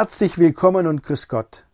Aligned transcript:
Herzlich 0.00 0.38
willkommen 0.38 0.86
und 0.86 1.02
grüß 1.02 1.26
Gott. 1.26 1.64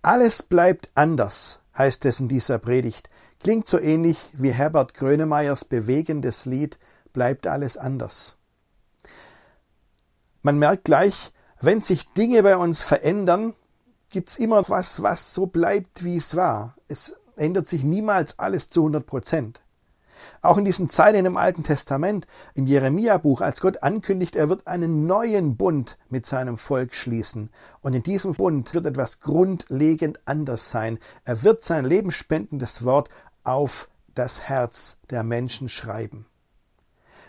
Alles 0.00 0.42
bleibt 0.42 0.88
anders, 0.94 1.60
heißt 1.76 2.06
es 2.06 2.18
in 2.18 2.26
dieser 2.26 2.58
Predigt. 2.58 3.10
Klingt 3.38 3.66
so 3.66 3.78
ähnlich 3.78 4.16
wie 4.32 4.50
Herbert 4.50 4.94
Grönemeyers 4.94 5.66
bewegendes 5.66 6.46
Lied 6.46 6.78
Bleibt 7.12 7.46
alles 7.46 7.76
anders. 7.76 8.38
Man 10.40 10.58
merkt 10.58 10.84
gleich, 10.84 11.34
wenn 11.60 11.82
sich 11.82 12.10
Dinge 12.14 12.42
bei 12.42 12.56
uns 12.56 12.80
verändern, 12.80 13.52
gibt's 14.10 14.38
immer 14.38 14.66
was, 14.70 15.02
was 15.02 15.34
so 15.34 15.44
bleibt, 15.44 16.02
wie 16.02 16.16
es 16.16 16.36
war. 16.36 16.76
Es 16.88 17.14
ändert 17.36 17.66
sich 17.66 17.84
niemals 17.84 18.38
alles 18.38 18.70
zu 18.70 18.80
100 18.80 19.06
Prozent. 19.06 19.60
Auch 20.42 20.58
in 20.58 20.64
diesen 20.64 20.88
Zeiten 20.88 21.26
im 21.26 21.36
Alten 21.36 21.62
Testament, 21.62 22.26
im 22.54 22.66
Jeremia-Buch, 22.66 23.40
als 23.40 23.60
Gott 23.60 23.82
ankündigt, 23.82 24.36
er 24.36 24.48
wird 24.48 24.66
einen 24.66 25.06
neuen 25.06 25.56
Bund 25.56 25.98
mit 26.08 26.26
seinem 26.26 26.58
Volk 26.58 26.94
schließen. 26.94 27.50
Und 27.80 27.94
in 27.94 28.02
diesem 28.02 28.34
Bund 28.34 28.74
wird 28.74 28.86
etwas 28.86 29.20
grundlegend 29.20 30.20
anders 30.24 30.70
sein. 30.70 30.98
Er 31.24 31.42
wird 31.42 31.62
sein 31.62 31.84
lebensspendendes 31.84 32.84
Wort 32.84 33.08
auf 33.44 33.88
das 34.14 34.40
Herz 34.48 34.96
der 35.10 35.22
Menschen 35.22 35.68
schreiben. 35.68 36.26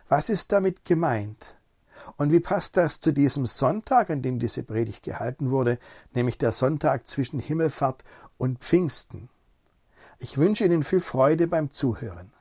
Was 0.07 0.29
ist 0.29 0.51
damit 0.51 0.83
gemeint? 0.85 1.57
Und 2.17 2.31
wie 2.31 2.39
passt 2.39 2.77
das 2.77 2.99
zu 2.99 3.11
diesem 3.11 3.45
Sonntag, 3.45 4.09
an 4.09 4.21
dem 4.21 4.39
diese 4.39 4.63
Predigt 4.63 5.03
gehalten 5.03 5.51
wurde, 5.51 5.77
nämlich 6.13 6.37
der 6.37 6.51
Sonntag 6.51 7.07
zwischen 7.07 7.39
Himmelfahrt 7.39 8.03
und 8.37 8.59
Pfingsten? 8.59 9.29
Ich 10.19 10.37
wünsche 10.37 10.65
Ihnen 10.65 10.83
viel 10.83 10.99
Freude 10.99 11.47
beim 11.47 11.71
Zuhören. 11.71 12.31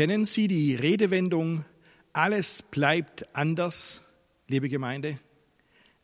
Kennen 0.00 0.24
Sie 0.24 0.48
die 0.48 0.74
Redewendung, 0.76 1.66
alles 2.14 2.62
bleibt 2.62 3.36
anders, 3.36 4.00
liebe 4.48 4.70
Gemeinde? 4.70 5.18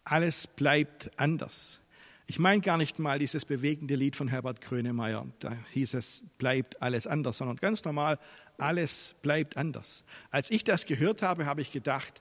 Alles 0.05 0.47
bleibt 0.47 1.11
anders. 1.19 1.81
Ich 2.27 2.39
meine 2.39 2.61
gar 2.61 2.77
nicht 2.77 2.99
mal 2.99 3.19
dieses 3.19 3.47
bewegende 3.47 3.95
Lied 3.95 4.15
von 4.15 4.29
Herbert 4.29 4.61
Grönemeyer, 4.61 5.27
da 5.41 5.57
hieß 5.73 5.95
es, 5.95 6.25
bleibt 6.37 6.83
alles 6.83 7.07
anders, 7.07 7.39
sondern 7.39 7.57
ganz 7.57 7.85
normal, 7.85 8.19
alles 8.59 9.15
bleibt 9.23 9.57
anders. 9.57 10.05
Als 10.31 10.51
ich 10.51 10.63
das 10.63 10.85
gehört 10.85 11.23
habe, 11.23 11.47
habe 11.47 11.63
ich 11.63 11.73
gedacht, 11.73 12.21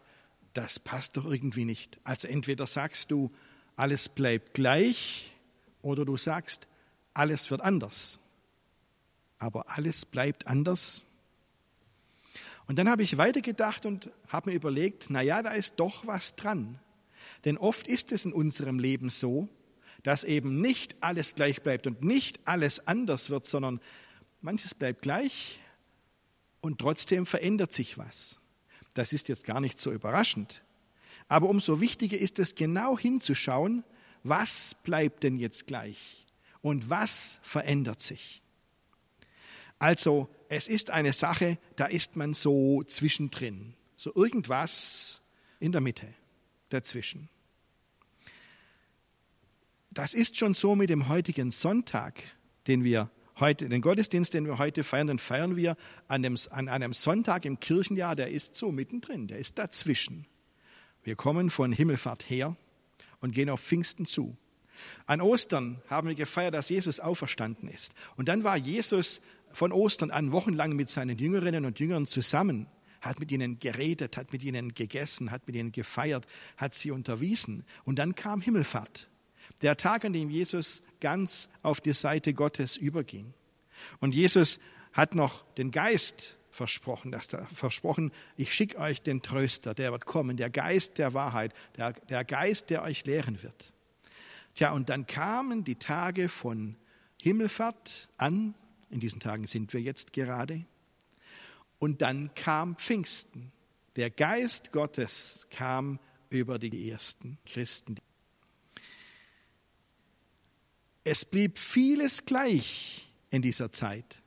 das 0.53 0.79
passt 0.79 1.17
doch 1.17 1.25
irgendwie 1.25 1.65
nicht. 1.65 1.99
Also 2.05 2.29
entweder 2.29 2.67
sagst 2.67 3.11
du, 3.11 3.33
alles 3.75 4.07
bleibt 4.07 4.53
gleich, 4.53 5.33
oder 5.81 6.05
du 6.05 6.15
sagst, 6.15 6.69
alles 7.13 7.51
wird 7.51 7.59
anders. 7.59 8.21
Aber 9.39 9.69
alles 9.71 10.05
bleibt 10.05 10.47
anders. 10.47 11.05
Und 12.67 12.79
dann 12.79 12.89
habe 12.89 13.03
ich 13.03 13.17
weitergedacht 13.17 13.85
und 13.85 14.09
habe 14.27 14.49
mir 14.49 14.55
überlegt, 14.55 15.05
na 15.09 15.21
ja, 15.21 15.43
da 15.43 15.51
ist 15.51 15.75
doch 15.77 16.07
was 16.07 16.35
dran. 16.35 16.79
Denn 17.43 17.57
oft 17.57 17.87
ist 17.87 18.11
es 18.11 18.25
in 18.25 18.33
unserem 18.33 18.79
Leben 18.79 19.09
so, 19.09 19.49
dass 20.03 20.23
eben 20.23 20.61
nicht 20.61 20.95
alles 21.01 21.35
gleich 21.35 21.61
bleibt 21.61 21.87
und 21.87 22.03
nicht 22.03 22.39
alles 22.45 22.87
anders 22.87 23.29
wird, 23.29 23.45
sondern 23.45 23.79
manches 24.41 24.73
bleibt 24.73 25.01
gleich 25.01 25.59
und 26.61 26.79
trotzdem 26.79 27.25
verändert 27.25 27.73
sich 27.73 27.97
was. 27.97 28.39
Das 28.93 29.13
ist 29.13 29.29
jetzt 29.29 29.45
gar 29.45 29.61
nicht 29.61 29.79
so 29.79 29.91
überraschend. 29.91 30.63
Aber 31.27 31.49
umso 31.49 31.81
wichtiger 31.81 32.17
ist 32.17 32.39
es 32.39 32.55
genau 32.55 32.97
hinzuschauen, 32.97 33.83
was 34.23 34.75
bleibt 34.83 35.23
denn 35.23 35.37
jetzt 35.37 35.67
gleich 35.67 36.25
und 36.61 36.89
was 36.89 37.39
verändert 37.41 38.01
sich. 38.01 38.41
Also 39.77 40.29
es 40.49 40.67
ist 40.67 40.89
eine 40.89 41.13
Sache, 41.13 41.57
da 41.75 41.85
ist 41.85 42.15
man 42.15 42.33
so 42.33 42.83
zwischendrin, 42.83 43.73
so 43.95 44.13
irgendwas 44.15 45.21
in 45.59 45.71
der 45.71 45.81
Mitte 45.81 46.07
dazwischen. 46.69 47.29
Das 49.91 50.13
ist 50.13 50.37
schon 50.37 50.53
so 50.53 50.75
mit 50.75 50.89
dem 50.89 51.07
heutigen 51.07 51.51
Sonntag, 51.51 52.21
den 52.67 52.83
wir 52.83 53.09
heute, 53.39 53.69
den 53.69 53.81
Gottesdienst, 53.81 54.33
den 54.33 54.45
wir 54.45 54.57
heute 54.57 54.83
feiern, 54.83 55.07
den 55.07 55.19
feiern 55.19 55.55
wir 55.55 55.77
an 56.07 56.25
einem, 56.25 56.37
an 56.49 56.67
einem 56.67 56.93
Sonntag 56.93 57.45
im 57.45 57.59
Kirchenjahr, 57.59 58.15
der 58.15 58.29
ist 58.29 58.55
so 58.55 58.71
mittendrin, 58.71 59.27
der 59.27 59.39
ist 59.39 59.57
dazwischen. 59.57 60.25
Wir 61.03 61.15
kommen 61.15 61.49
von 61.49 61.71
Himmelfahrt 61.71 62.29
her 62.29 62.55
und 63.21 63.31
gehen 63.31 63.49
auf 63.49 63.61
Pfingsten 63.61 64.05
zu. 64.05 64.37
An 65.05 65.21
Ostern 65.21 65.81
haben 65.87 66.07
wir 66.07 66.15
gefeiert, 66.15 66.53
dass 66.53 66.69
Jesus 66.69 66.99
auferstanden 66.99 67.69
ist. 67.69 67.93
Und 68.17 68.27
dann 68.27 68.43
war 68.43 68.57
Jesus 68.57 69.21
von 69.55 69.71
Ostern 69.71 70.11
an 70.11 70.31
wochenlang 70.31 70.73
mit 70.73 70.89
seinen 70.89 71.17
Jüngerinnen 71.17 71.65
und 71.65 71.79
Jüngern 71.79 72.05
zusammen, 72.05 72.67
hat 73.01 73.19
mit 73.19 73.31
ihnen 73.31 73.59
geredet, 73.59 74.17
hat 74.17 74.33
mit 74.33 74.43
ihnen 74.43 74.73
gegessen, 74.73 75.31
hat 75.31 75.47
mit 75.47 75.55
ihnen 75.55 75.71
gefeiert, 75.71 76.25
hat 76.57 76.73
sie 76.73 76.91
unterwiesen. 76.91 77.63
Und 77.83 77.99
dann 77.99 78.15
kam 78.15 78.41
Himmelfahrt, 78.41 79.09
der 79.61 79.77
Tag, 79.77 80.05
an 80.05 80.13
dem 80.13 80.29
Jesus 80.29 80.81
ganz 80.99 81.49
auf 81.61 81.81
die 81.81 81.93
Seite 81.93 82.33
Gottes 82.33 82.77
überging. 82.77 83.33
Und 83.99 84.15
Jesus 84.15 84.59
hat 84.93 85.15
noch 85.15 85.43
den 85.53 85.71
Geist 85.71 86.37
versprochen, 86.49 87.11
dass 87.11 87.31
er 87.33 87.45
versprochen, 87.47 88.11
ich 88.37 88.53
schicke 88.53 88.79
euch 88.79 89.01
den 89.01 89.21
Tröster, 89.21 89.73
der 89.73 89.91
wird 89.91 90.05
kommen, 90.05 90.37
der 90.37 90.49
Geist 90.49 90.97
der 90.97 91.13
Wahrheit, 91.13 91.53
der, 91.75 91.93
der 91.93 92.23
Geist, 92.23 92.69
der 92.69 92.81
euch 92.81 93.05
lehren 93.05 93.43
wird. 93.43 93.73
Tja, 94.55 94.71
und 94.71 94.89
dann 94.89 95.05
kamen 95.05 95.65
die 95.65 95.75
Tage 95.75 96.29
von 96.29 96.77
Himmelfahrt 97.21 98.09
an 98.17 98.55
in 98.89 98.99
diesen 98.99 99.19
Tagen 99.19 99.47
sind 99.47 99.73
wir 99.73 99.81
jetzt 99.81 100.13
gerade. 100.13 100.65
Und 101.79 102.01
dann 102.01 102.33
kam 102.35 102.75
Pfingsten. 102.77 103.51
Der 103.95 104.09
Geist 104.09 104.71
Gottes 104.71 105.47
kam 105.49 105.99
über 106.29 106.59
die 106.59 106.89
ersten 106.89 107.37
Christen. 107.45 107.95
Es 111.03 111.23
blieb 111.23 111.59
vieles 111.59 112.25
gleich 112.25 113.07
in 113.29 113.41
dieser 113.41 113.71
Zeit, 113.71 114.21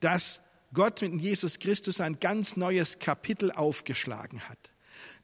dass 0.00 0.40
Gott 0.74 1.02
mit 1.02 1.20
Jesus 1.20 1.58
Christus 1.58 2.00
ein 2.00 2.18
ganz 2.18 2.56
neues 2.56 2.98
Kapitel 2.98 3.52
aufgeschlagen 3.52 4.48
hat, 4.48 4.72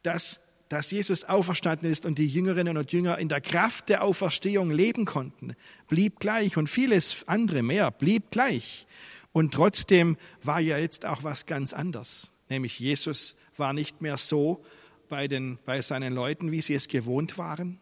dass 0.03 0.39
dass 0.69 0.91
Jesus 0.91 1.25
auferstanden 1.25 1.91
ist 1.91 2.05
und 2.05 2.19
die 2.19 2.27
Jüngerinnen 2.27 2.77
und 2.77 2.93
Jünger 2.93 3.17
in 3.17 3.27
der 3.27 3.41
Kraft 3.41 3.89
der 3.89 4.03
Auferstehung 4.03 4.69
leben 4.69 5.05
konnten, 5.05 5.55
blieb 5.87 6.19
gleich 6.19 6.57
und 6.57 6.69
vieles 6.69 7.27
andere 7.27 7.63
mehr 7.63 7.91
blieb 7.91 8.29
gleich. 8.31 8.85
Und 9.31 9.53
trotzdem 9.53 10.17
war 10.43 10.59
ja 10.59 10.77
jetzt 10.77 11.05
auch 11.05 11.23
was 11.23 11.47
ganz 11.47 11.73
anders, 11.73 12.31
nämlich 12.49 12.79
Jesus 12.79 13.35
war 13.57 13.73
nicht 13.73 14.01
mehr 14.01 14.17
so 14.17 14.63
bei, 15.09 15.27
den, 15.27 15.57
bei 15.65 15.81
seinen 15.81 16.13
Leuten, 16.13 16.51
wie 16.51 16.61
sie 16.61 16.75
es 16.75 16.87
gewohnt 16.87 17.37
waren. 17.37 17.79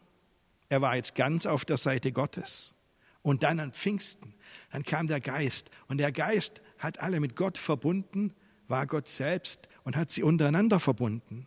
Er 0.70 0.80
war 0.80 0.96
jetzt 0.96 1.14
ganz 1.14 1.46
auf 1.46 1.64
der 1.64 1.76
Seite 1.76 2.10
Gottes. 2.10 2.74
Und 3.22 3.42
dann 3.42 3.60
an 3.60 3.72
Pfingsten, 3.72 4.34
dann 4.72 4.84
kam 4.84 5.06
der 5.06 5.20
Geist 5.20 5.70
und 5.88 5.98
der 5.98 6.12
Geist 6.12 6.62
hat 6.78 7.00
alle 7.00 7.20
mit 7.20 7.36
Gott 7.36 7.58
verbunden, 7.58 8.32
war 8.68 8.86
Gott 8.86 9.08
selbst 9.08 9.68
und 9.84 9.96
hat 9.96 10.10
sie 10.10 10.22
untereinander 10.22 10.80
verbunden. 10.80 11.46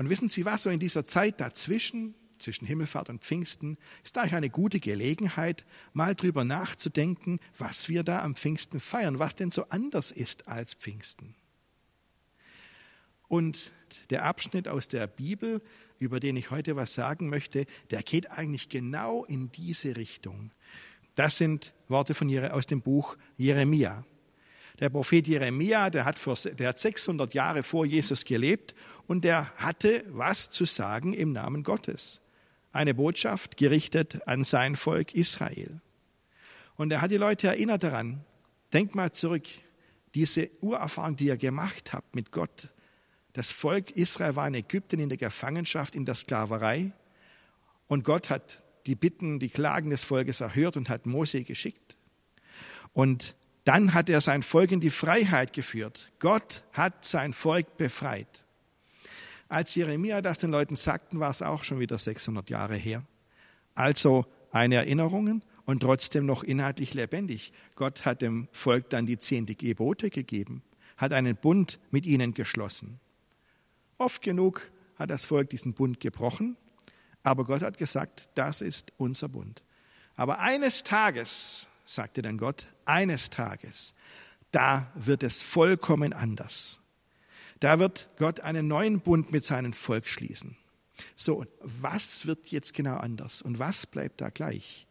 Und 0.00 0.08
wissen 0.08 0.30
Sie 0.30 0.46
was, 0.46 0.62
so 0.62 0.70
in 0.70 0.80
dieser 0.80 1.04
Zeit 1.04 1.42
dazwischen, 1.42 2.14
zwischen 2.38 2.66
Himmelfahrt 2.66 3.10
und 3.10 3.22
Pfingsten, 3.22 3.76
ist 4.02 4.16
eigentlich 4.16 4.32
eine 4.32 4.48
gute 4.48 4.80
Gelegenheit, 4.80 5.66
mal 5.92 6.14
drüber 6.14 6.42
nachzudenken, 6.42 7.38
was 7.58 7.90
wir 7.90 8.02
da 8.02 8.22
am 8.22 8.34
Pfingsten 8.34 8.80
feiern, 8.80 9.18
was 9.18 9.36
denn 9.36 9.50
so 9.50 9.66
anders 9.68 10.10
ist 10.10 10.48
als 10.48 10.72
Pfingsten. 10.72 11.34
Und 13.28 13.72
der 14.08 14.24
Abschnitt 14.24 14.68
aus 14.68 14.88
der 14.88 15.06
Bibel, 15.06 15.60
über 15.98 16.18
den 16.18 16.34
ich 16.36 16.50
heute 16.50 16.76
was 16.76 16.94
sagen 16.94 17.28
möchte, 17.28 17.66
der 17.90 18.02
geht 18.02 18.30
eigentlich 18.30 18.70
genau 18.70 19.26
in 19.26 19.52
diese 19.52 19.98
Richtung. 19.98 20.50
Das 21.14 21.36
sind 21.36 21.74
Worte 21.88 22.14
von, 22.14 22.34
aus 22.48 22.66
dem 22.66 22.80
Buch 22.80 23.18
Jeremia. 23.36 24.06
Der 24.80 24.88
Prophet 24.88 25.26
Jeremia, 25.26 25.90
der 25.90 26.06
hat, 26.06 26.18
vor, 26.18 26.36
der 26.36 26.68
hat 26.70 26.78
600 26.78 27.34
Jahre 27.34 27.62
vor 27.62 27.84
Jesus 27.84 28.24
gelebt 28.24 28.74
und 29.06 29.24
der 29.24 29.54
hatte 29.56 30.04
was 30.08 30.48
zu 30.48 30.64
sagen 30.64 31.12
im 31.12 31.32
Namen 31.32 31.62
Gottes. 31.62 32.22
Eine 32.72 32.94
Botschaft 32.94 33.56
gerichtet 33.56 34.26
an 34.26 34.42
sein 34.42 34.76
Volk 34.76 35.14
Israel. 35.14 35.80
Und 36.76 36.90
er 36.92 37.02
hat 37.02 37.10
die 37.10 37.18
Leute 37.18 37.48
erinnert 37.48 37.82
daran, 37.82 38.24
denkt 38.72 38.94
mal 38.94 39.12
zurück, 39.12 39.44
diese 40.14 40.50
Urerfahrung, 40.60 41.16
die 41.16 41.26
ihr 41.26 41.36
gemacht 41.36 41.92
habt 41.92 42.14
mit 42.14 42.32
Gott. 42.32 42.70
Das 43.34 43.52
Volk 43.52 43.90
Israel 43.90 44.34
war 44.34 44.48
in 44.48 44.54
Ägypten 44.54 44.98
in 44.98 45.08
der 45.08 45.18
Gefangenschaft, 45.18 45.94
in 45.94 46.06
der 46.06 46.14
Sklaverei. 46.14 46.92
Und 47.86 48.04
Gott 48.04 48.30
hat 48.30 48.62
die 48.86 48.94
Bitten, 48.94 49.38
die 49.38 49.50
Klagen 49.50 49.90
des 49.90 50.04
Volkes 50.04 50.40
erhört 50.40 50.76
und 50.76 50.88
hat 50.88 51.06
Mose 51.06 51.44
geschickt. 51.44 51.96
Und 52.92 53.36
dann 53.70 53.94
hat 53.94 54.08
er 54.08 54.20
sein 54.20 54.42
Volk 54.42 54.72
in 54.72 54.80
die 54.80 54.90
Freiheit 54.90 55.52
geführt. 55.52 56.10
Gott 56.18 56.64
hat 56.72 57.04
sein 57.04 57.32
Volk 57.32 57.76
befreit. 57.76 58.42
Als 59.48 59.76
Jeremia 59.76 60.22
das 60.22 60.40
den 60.40 60.50
Leuten 60.50 60.74
sagten, 60.74 61.20
war 61.20 61.30
es 61.30 61.40
auch 61.40 61.62
schon 61.62 61.78
wieder 61.78 61.96
600 61.96 62.50
Jahre 62.50 62.74
her. 62.74 63.04
Also 63.76 64.26
eine 64.50 64.74
Erinnerung 64.74 65.42
und 65.66 65.84
trotzdem 65.84 66.26
noch 66.26 66.42
inhaltlich 66.42 66.94
lebendig. 66.94 67.52
Gott 67.76 68.04
hat 68.04 68.22
dem 68.22 68.48
Volk 68.50 68.90
dann 68.90 69.06
die 69.06 69.20
zehn 69.20 69.46
Gebote 69.46 70.10
gegeben, 70.10 70.64
hat 70.96 71.12
einen 71.12 71.36
Bund 71.36 71.78
mit 71.92 72.06
ihnen 72.06 72.34
geschlossen. 72.34 72.98
Oft 73.98 74.20
genug 74.20 74.68
hat 74.96 75.10
das 75.10 75.24
Volk 75.24 75.48
diesen 75.48 75.74
Bund 75.74 76.00
gebrochen, 76.00 76.56
aber 77.22 77.44
Gott 77.44 77.62
hat 77.62 77.78
gesagt, 77.78 78.30
das 78.34 78.62
ist 78.62 78.92
unser 78.96 79.28
Bund. 79.28 79.62
Aber 80.16 80.40
eines 80.40 80.82
Tages, 80.82 81.69
sagte 81.94 82.22
dann 82.22 82.38
Gott, 82.38 82.66
eines 82.84 83.30
Tages, 83.30 83.94
da 84.50 84.90
wird 84.94 85.22
es 85.22 85.42
vollkommen 85.42 86.12
anders. 86.12 86.80
Da 87.60 87.78
wird 87.78 88.08
Gott 88.16 88.40
einen 88.40 88.68
neuen 88.68 89.00
Bund 89.00 89.32
mit 89.32 89.44
seinem 89.44 89.72
Volk 89.72 90.06
schließen. 90.06 90.56
So, 91.16 91.44
was 91.60 92.26
wird 92.26 92.48
jetzt 92.48 92.74
genau 92.74 92.96
anders 92.96 93.42
und 93.42 93.58
was 93.58 93.86
bleibt 93.86 94.20
da 94.20 94.30
gleich? 94.30 94.86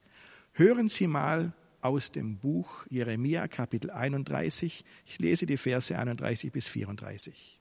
Hören 0.53 0.89
Sie 0.89 1.07
mal 1.07 1.53
aus 1.81 2.11
dem 2.11 2.37
Buch 2.37 2.85
Jeremia 2.89 3.47
Kapitel 3.47 3.89
31. 3.89 4.83
Ich 5.05 5.19
lese 5.19 5.45
die 5.45 5.57
Verse 5.57 5.97
31 5.97 6.51
bis 6.51 6.67
34. 6.67 7.59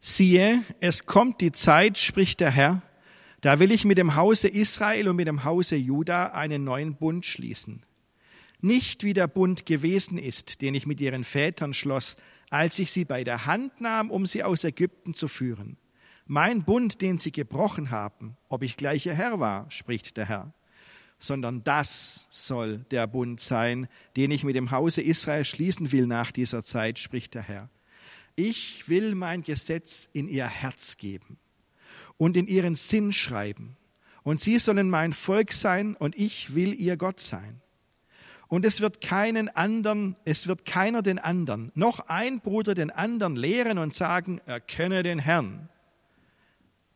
Siehe, 0.00 0.64
es 0.80 1.04
kommt 1.04 1.40
die 1.42 1.52
Zeit, 1.52 1.98
spricht 1.98 2.40
der 2.40 2.50
Herr, 2.50 2.82
da 3.40 3.58
will 3.58 3.72
ich 3.72 3.84
mit 3.84 3.98
dem 3.98 4.16
Hause 4.16 4.48
Israel 4.48 5.08
und 5.08 5.16
mit 5.16 5.26
dem 5.26 5.44
Hause 5.44 5.76
Juda 5.76 6.26
einen 6.26 6.64
neuen 6.64 6.96
Bund 6.96 7.24
schließen. 7.24 7.82
Nicht 8.60 9.04
wie 9.04 9.14
der 9.14 9.26
Bund 9.26 9.64
gewesen 9.64 10.18
ist, 10.18 10.60
den 10.60 10.74
ich 10.74 10.86
mit 10.86 11.00
ihren 11.00 11.24
Vätern 11.24 11.72
schloss, 11.72 12.16
als 12.50 12.78
ich 12.78 12.90
sie 12.90 13.06
bei 13.06 13.24
der 13.24 13.46
Hand 13.46 13.80
nahm, 13.80 14.10
um 14.10 14.26
sie 14.26 14.42
aus 14.42 14.64
Ägypten 14.64 15.14
zu 15.14 15.28
führen. 15.28 15.78
Mein 16.26 16.64
Bund, 16.64 17.00
den 17.00 17.18
sie 17.18 17.32
gebrochen 17.32 17.90
haben, 17.90 18.36
ob 18.48 18.62
ich 18.62 18.76
gleich 18.76 19.06
ihr 19.06 19.14
Herr 19.14 19.40
war, 19.40 19.70
spricht 19.70 20.16
der 20.16 20.26
Herr 20.26 20.52
sondern 21.22 21.62
das 21.62 22.26
soll 22.30 22.78
der 22.90 23.06
Bund 23.06 23.40
sein, 23.40 23.88
den 24.16 24.30
ich 24.30 24.42
mit 24.42 24.56
dem 24.56 24.70
Hause 24.70 25.02
Israel 25.02 25.44
schließen 25.44 25.92
will 25.92 26.06
nach 26.06 26.32
dieser 26.32 26.62
Zeit, 26.62 26.98
spricht 26.98 27.34
der 27.34 27.42
Herr. 27.42 27.68
Ich 28.36 28.88
will 28.88 29.14
mein 29.14 29.42
Gesetz 29.42 30.08
in 30.14 30.28
ihr 30.28 30.46
Herz 30.46 30.96
geben 30.96 31.38
und 32.20 32.36
in 32.36 32.48
ihren 32.48 32.74
Sinn 32.74 33.12
schreiben, 33.12 33.78
und 34.22 34.42
sie 34.42 34.58
sollen 34.58 34.90
mein 34.90 35.14
Volk 35.14 35.54
sein, 35.54 35.96
und 35.96 36.14
ich 36.18 36.54
will 36.54 36.78
ihr 36.78 36.98
Gott 36.98 37.18
sein. 37.18 37.62
Und 38.46 38.66
es 38.66 38.82
wird 38.82 39.00
keinen 39.00 39.48
anderen, 39.48 40.16
es 40.26 40.46
wird 40.46 40.66
keiner 40.66 41.00
den 41.00 41.18
anderen, 41.18 41.72
noch 41.74 42.00
ein 42.08 42.40
Bruder 42.40 42.74
den 42.74 42.90
anderen 42.90 43.36
lehren 43.36 43.78
und 43.78 43.94
sagen, 43.94 44.38
erkenne 44.44 45.02
den 45.02 45.18
Herrn. 45.18 45.70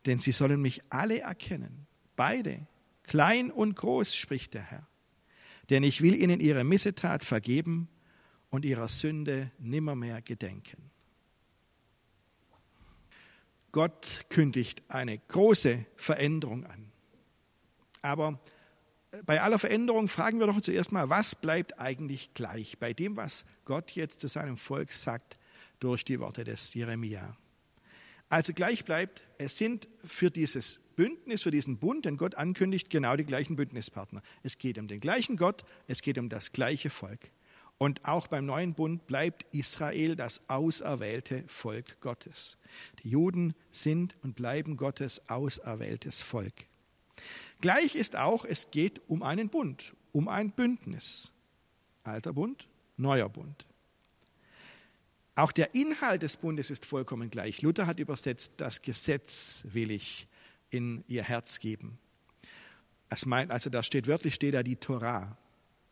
Denn 0.05 0.19
sie 0.19 0.31
sollen 0.31 0.61
mich 0.61 0.83
alle 0.91 1.21
erkennen, 1.21 1.87
beide, 2.15 2.67
Klein 3.01 3.49
und 3.49 3.75
groß, 3.75 4.15
spricht 4.15 4.53
der 4.53 4.61
Herr. 4.61 4.87
Denn 5.71 5.81
ich 5.81 6.01
will 6.01 6.15
ihnen 6.15 6.39
ihre 6.39 6.63
Missetat 6.63 7.25
vergeben 7.25 7.89
und 8.51 8.63
ihrer 8.63 8.89
Sünde 8.89 9.51
nimmermehr 9.57 10.21
gedenken. 10.21 10.91
Gott 13.75 14.23
kündigt 14.29 14.83
eine 14.87 15.17
große 15.17 15.85
Veränderung 15.97 16.65
an. 16.65 16.93
Aber 18.01 18.39
bei 19.25 19.41
aller 19.41 19.59
Veränderung 19.59 20.07
fragen 20.07 20.39
wir 20.39 20.47
doch 20.47 20.61
zuerst 20.61 20.93
mal, 20.93 21.09
was 21.09 21.35
bleibt 21.35 21.77
eigentlich 21.77 22.33
gleich 22.33 22.77
bei 22.79 22.93
dem, 22.93 23.17
was 23.17 23.43
Gott 23.65 23.91
jetzt 23.91 24.21
zu 24.21 24.29
seinem 24.29 24.55
Volk 24.55 24.93
sagt 24.93 25.37
durch 25.81 26.05
die 26.05 26.21
Worte 26.21 26.45
des 26.45 26.73
Jeremia. 26.73 27.35
Also 28.29 28.53
gleich 28.53 28.85
bleibt, 28.85 29.27
es 29.39 29.57
sind 29.57 29.89
für 30.05 30.31
dieses 30.31 30.79
Bündnis, 30.95 31.43
für 31.43 31.51
diesen 31.51 31.77
Bund, 31.77 32.05
den 32.05 32.15
Gott 32.15 32.35
ankündigt, 32.35 32.89
genau 32.89 33.17
die 33.17 33.25
gleichen 33.25 33.57
Bündnispartner. 33.57 34.21
Es 34.41 34.57
geht 34.57 34.77
um 34.77 34.87
den 34.87 35.01
gleichen 35.01 35.35
Gott, 35.35 35.65
es 35.87 36.01
geht 36.01 36.17
um 36.17 36.29
das 36.29 36.53
gleiche 36.53 36.89
Volk. 36.89 37.29
Und 37.77 38.05
auch 38.05 38.27
beim 38.27 38.45
neuen 38.45 38.73
Bund 38.73 39.05
bleibt 39.05 39.45
Israel 39.53 40.15
das 40.15 40.41
auserwählte 40.49 41.43
Volk 41.47 41.99
Gottes. 41.99 42.57
Die 43.03 43.09
Juden 43.09 43.53
sind 43.71 44.15
und 44.23 44.35
bleiben 44.35 44.77
Gottes 44.77 45.29
auserwähltes 45.29 46.21
Volk. 46.21 46.53
Gleich 47.59 47.95
ist 47.95 48.15
auch, 48.15 48.45
es 48.45 48.71
geht 48.71 49.01
um 49.07 49.23
einen 49.23 49.49
Bund, 49.49 49.93
um 50.13 50.27
ein 50.27 50.51
Bündnis. 50.51 51.31
Alter 52.03 52.33
Bund, 52.33 52.67
neuer 52.97 53.27
Bund. 53.27 53.65
Auch 55.35 55.51
der 55.51 55.75
Inhalt 55.75 56.21
des 56.21 56.37
Bundes 56.37 56.71
ist 56.71 56.85
vollkommen 56.85 57.29
gleich. 57.29 57.61
Luther 57.61 57.87
hat 57.87 57.99
übersetzt, 57.99 58.53
das 58.57 58.81
Gesetz 58.81 59.65
will 59.67 59.91
ich 59.91 60.27
in 60.69 61.03
ihr 61.07 61.23
Herz 61.23 61.59
geben. 61.59 61.99
Also 63.09 63.69
da 63.69 63.83
steht 63.83 64.07
wörtlich 64.07 64.35
steht 64.35 64.53
da 64.53 64.63
die 64.63 64.77
Torah. 64.77 65.37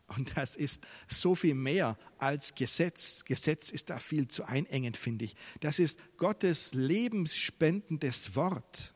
Und 0.07 0.37
das 0.37 0.55
ist 0.55 0.85
so 1.07 1.33
viel 1.33 1.55
mehr 1.55 1.97
als 2.17 2.55
Gesetz. 2.55 3.23
Gesetz 3.25 3.69
ist 3.69 3.89
da 3.89 3.99
viel 3.99 4.27
zu 4.27 4.43
einengend, 4.43 4.97
finde 4.97 5.25
ich. 5.25 5.35
Das 5.59 5.79
ist 5.79 5.99
Gottes 6.17 6.73
lebensspendendes 6.73 8.35
Wort. 8.35 8.93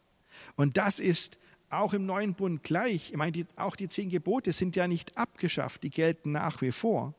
Und 0.55 0.77
das 0.77 0.99
ist 0.99 1.39
auch 1.69 1.93
im 1.93 2.05
neuen 2.05 2.33
Bund 2.33 2.63
gleich. 2.63 3.11
Ich 3.11 3.17
meine, 3.17 3.31
die, 3.31 3.45
auch 3.55 3.75
die 3.75 3.87
zehn 3.87 4.09
Gebote 4.09 4.53
sind 4.53 4.75
ja 4.75 4.87
nicht 4.87 5.17
abgeschafft, 5.17 5.83
die 5.83 5.89
gelten 5.89 6.31
nach 6.31 6.61
wie 6.61 6.71
vor. 6.71 7.13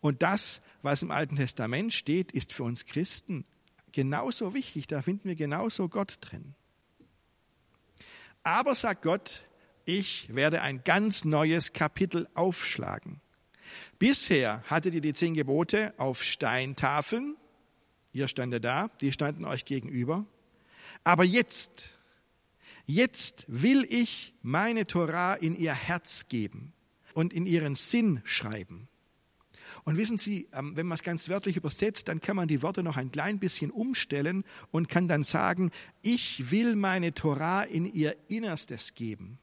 Und 0.00 0.22
das, 0.22 0.60
was 0.82 1.02
im 1.02 1.10
Alten 1.10 1.36
Testament 1.36 1.92
steht, 1.92 2.32
ist 2.32 2.52
für 2.52 2.64
uns 2.64 2.86
Christen 2.86 3.44
genauso 3.92 4.54
wichtig. 4.54 4.86
Da 4.86 5.02
finden 5.02 5.28
wir 5.28 5.36
genauso 5.36 5.88
Gott 5.88 6.18
drin. 6.20 6.54
Aber 8.42 8.74
sagt 8.74 9.02
Gott, 9.02 9.46
ich 9.98 10.32
werde 10.34 10.62
ein 10.62 10.84
ganz 10.84 11.24
neues 11.24 11.72
Kapitel 11.72 12.28
aufschlagen. 12.34 13.20
Bisher 13.98 14.62
hattet 14.66 14.94
ihr 14.94 15.00
die 15.00 15.14
zehn 15.14 15.34
Gebote 15.34 15.94
auf 15.96 16.22
Steintafeln. 16.22 17.36
Ihr 18.12 18.28
standet 18.28 18.64
da, 18.64 18.88
die 19.00 19.12
standen 19.12 19.44
euch 19.44 19.64
gegenüber. 19.64 20.26
Aber 21.02 21.24
jetzt, 21.24 21.98
jetzt 22.86 23.46
will 23.48 23.84
ich 23.88 24.32
meine 24.42 24.86
Torah 24.86 25.34
in 25.34 25.56
ihr 25.56 25.74
Herz 25.74 26.28
geben 26.28 26.72
und 27.14 27.32
in 27.32 27.46
ihren 27.46 27.74
Sinn 27.74 28.20
schreiben. 28.24 28.88
Und 29.84 29.96
wissen 29.96 30.18
Sie, 30.18 30.48
ähm, 30.52 30.76
wenn 30.76 30.86
man 30.86 30.96
es 30.96 31.02
ganz 31.02 31.28
wörtlich 31.28 31.56
übersetzt, 31.56 32.08
dann 32.08 32.20
kann 32.20 32.36
man 32.36 32.48
die 32.48 32.62
Worte 32.62 32.82
noch 32.82 32.96
ein 32.96 33.10
klein 33.10 33.38
bisschen 33.38 33.70
umstellen 33.70 34.44
und 34.70 34.88
kann 34.88 35.08
dann 35.08 35.22
sagen, 35.22 35.70
ich 36.02 36.50
will 36.50 36.76
meine 36.76 37.14
Torah 37.14 37.62
in 37.62 37.86
ihr 37.86 38.16
Innerstes 38.28 38.94
geben, 38.94 39.38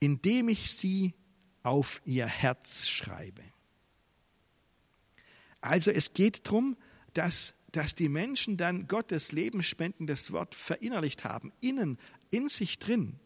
indem 0.00 0.48
ich 0.48 0.72
sie 0.72 1.14
auf 1.62 2.00
ihr 2.04 2.26
Herz 2.26 2.88
schreibe. 2.88 3.42
Also 5.60 5.90
es 5.90 6.14
geht 6.14 6.46
darum, 6.46 6.76
dass, 7.14 7.54
dass 7.72 7.94
die 7.94 8.08
Menschen 8.08 8.56
dann 8.56 8.86
Gottes 8.86 9.32
lebensspendendes 9.32 10.32
Wort 10.32 10.54
verinnerlicht 10.54 11.24
haben, 11.24 11.52
innen, 11.60 11.98
in 12.30 12.48
sich 12.48 12.78
drin. 12.78 13.18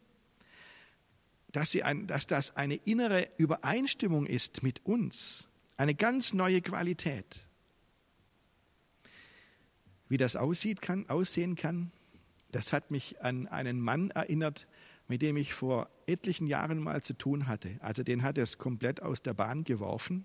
Dass, 1.52 1.71
sie 1.71 1.83
ein, 1.83 2.07
dass 2.07 2.26
das 2.26 2.57
eine 2.57 2.76
innere 2.76 3.29
Übereinstimmung 3.37 4.26
ist 4.26 4.62
mit 4.62 4.85
uns 4.87 5.49
eine 5.76 5.95
ganz 5.95 6.33
neue 6.33 6.62
Qualität. 6.62 7.41
Wie 10.09 10.17
das 10.17 10.37
aussieht 10.37 10.81
kann, 10.81 11.09
aussehen 11.09 11.57
kann, 11.57 11.91
das 12.50 12.73
hat 12.73 12.91
mich 12.91 13.21
an 13.23 13.49
einen 13.49 13.81
Mann 13.81 14.11
erinnert, 14.11 14.67
mit 15.12 15.21
dem 15.21 15.37
ich 15.37 15.52
vor 15.52 15.90
etlichen 16.07 16.47
Jahren 16.47 16.78
mal 16.78 17.02
zu 17.02 17.12
tun 17.12 17.47
hatte. 17.47 17.76
Also 17.81 18.02
den 18.02 18.23
hat 18.23 18.38
es 18.38 18.57
komplett 18.57 19.02
aus 19.02 19.21
der 19.21 19.35
Bahn 19.35 19.62
geworfen. 19.62 20.25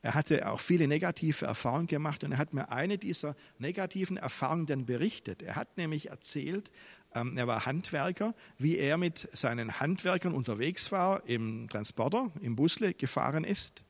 Er 0.00 0.14
hatte 0.14 0.48
auch 0.48 0.60
viele 0.60 0.86
negative 0.86 1.44
Erfahrungen 1.44 1.88
gemacht 1.88 2.22
und 2.22 2.30
er 2.30 2.38
hat 2.38 2.54
mir 2.54 2.70
eine 2.70 2.98
dieser 2.98 3.34
negativen 3.58 4.18
Erfahrungen 4.18 4.66
dann 4.66 4.86
berichtet. 4.86 5.42
Er 5.42 5.56
hat 5.56 5.76
nämlich 5.76 6.10
erzählt, 6.10 6.70
ähm, 7.16 7.36
er 7.36 7.48
war 7.48 7.66
Handwerker, 7.66 8.32
wie 8.58 8.78
er 8.78 8.96
mit 8.96 9.28
seinen 9.32 9.80
Handwerkern 9.80 10.34
unterwegs 10.34 10.92
war, 10.92 11.26
im 11.26 11.68
Transporter, 11.68 12.30
im 12.40 12.54
Busle 12.54 12.94
gefahren 12.94 13.42
ist. 13.42 13.82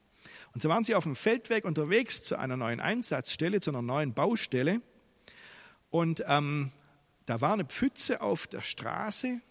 Und 0.55 0.63
so 0.63 0.71
waren 0.71 0.83
sie 0.83 0.95
auf 0.95 1.05
dem 1.05 1.15
Feldweg 1.15 1.67
unterwegs 1.67 2.23
zu 2.23 2.39
einer 2.39 2.57
neuen 2.57 2.81
Einsatzstelle, 2.81 3.61
zu 3.61 3.71
einer 3.71 3.83
neuen 3.83 4.15
Baustelle. 4.15 4.81
Und 5.91 6.25
ähm, 6.27 6.73
da 7.27 7.43
war 7.43 7.53
eine 7.53 7.67
Pfütze 7.67 8.23
auf 8.23 8.47
der 8.47 8.63
Straße. 8.63 9.43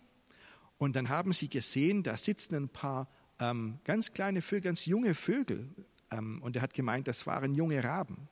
Und 0.82 0.96
dann 0.96 1.10
haben 1.10 1.32
sie 1.32 1.48
gesehen, 1.48 2.02
da 2.02 2.18
sitzen 2.18 2.56
ein 2.56 2.68
paar 2.68 3.08
ähm, 3.40 3.78
ganz 3.84 4.14
kleine 4.14 4.42
Vögel, 4.42 4.62
ganz 4.62 4.88
junge 4.88 5.14
Vögel. 5.14 5.70
Ähm, 6.10 6.42
und 6.42 6.56
er 6.56 6.64
hat 6.64 6.74
gemeint, 6.74 7.08
das 7.08 7.28
waren 7.28 7.54
junge 7.54 7.84
Raben. 7.84 8.28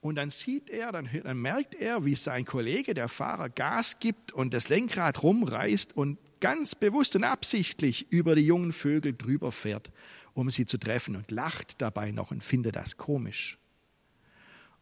Und 0.00 0.14
dann 0.14 0.30
sieht 0.30 0.70
er, 0.70 0.92
dann, 0.92 1.08
dann 1.24 1.38
merkt 1.38 1.74
er, 1.74 2.04
wie 2.04 2.14
sein 2.14 2.44
Kollege, 2.44 2.94
der 2.94 3.08
Fahrer, 3.08 3.48
Gas 3.48 3.98
gibt 3.98 4.30
und 4.30 4.54
das 4.54 4.68
Lenkrad 4.68 5.24
rumreißt 5.24 5.96
und 5.96 6.18
ganz 6.38 6.76
bewusst 6.76 7.16
und 7.16 7.24
absichtlich 7.24 8.12
über 8.12 8.36
die 8.36 8.46
jungen 8.46 8.72
Vögel 8.72 9.12
drüber 9.12 9.50
fährt 9.50 9.90
um 10.34 10.50
sie 10.50 10.66
zu 10.66 10.78
treffen 10.78 11.16
und 11.16 11.30
lacht 11.30 11.80
dabei 11.82 12.10
noch 12.10 12.30
und 12.30 12.42
findet 12.42 12.76
das 12.76 12.96
komisch. 12.96 13.58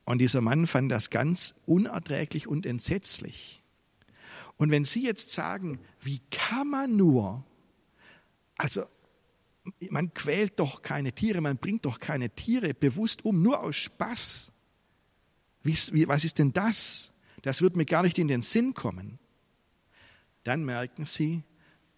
Und 0.04 0.18
dieser 0.18 0.40
Mann 0.40 0.66
fand 0.66 0.90
das 0.90 1.10
ganz 1.10 1.54
unerträglich 1.66 2.46
und 2.46 2.66
entsetzlich. 2.66 3.62
Und 4.60 4.70
wenn 4.70 4.84
Sie 4.84 5.02
jetzt 5.02 5.30
sagen, 5.30 5.80
wie 6.02 6.20
kann 6.30 6.68
man 6.68 6.94
nur 6.94 7.46
Also 8.58 8.84
man 9.88 10.12
quält 10.12 10.60
doch 10.60 10.82
keine 10.82 11.14
Tiere, 11.14 11.40
man 11.40 11.56
bringt 11.56 11.86
doch 11.86 11.98
keine 11.98 12.28
Tiere 12.28 12.74
bewusst 12.74 13.24
um, 13.24 13.40
nur 13.40 13.62
aus 13.62 13.76
Spaß. 13.76 14.52
Wie, 15.62 15.72
wie, 15.92 16.06
was 16.08 16.24
ist 16.24 16.38
denn 16.38 16.52
das? 16.52 17.10
Das 17.40 17.62
wird 17.62 17.74
mir 17.74 17.86
gar 17.86 18.02
nicht 18.02 18.18
in 18.18 18.28
den 18.28 18.42
Sinn 18.42 18.74
kommen. 18.74 19.18
Dann 20.44 20.62
merken 20.66 21.06
Sie, 21.06 21.42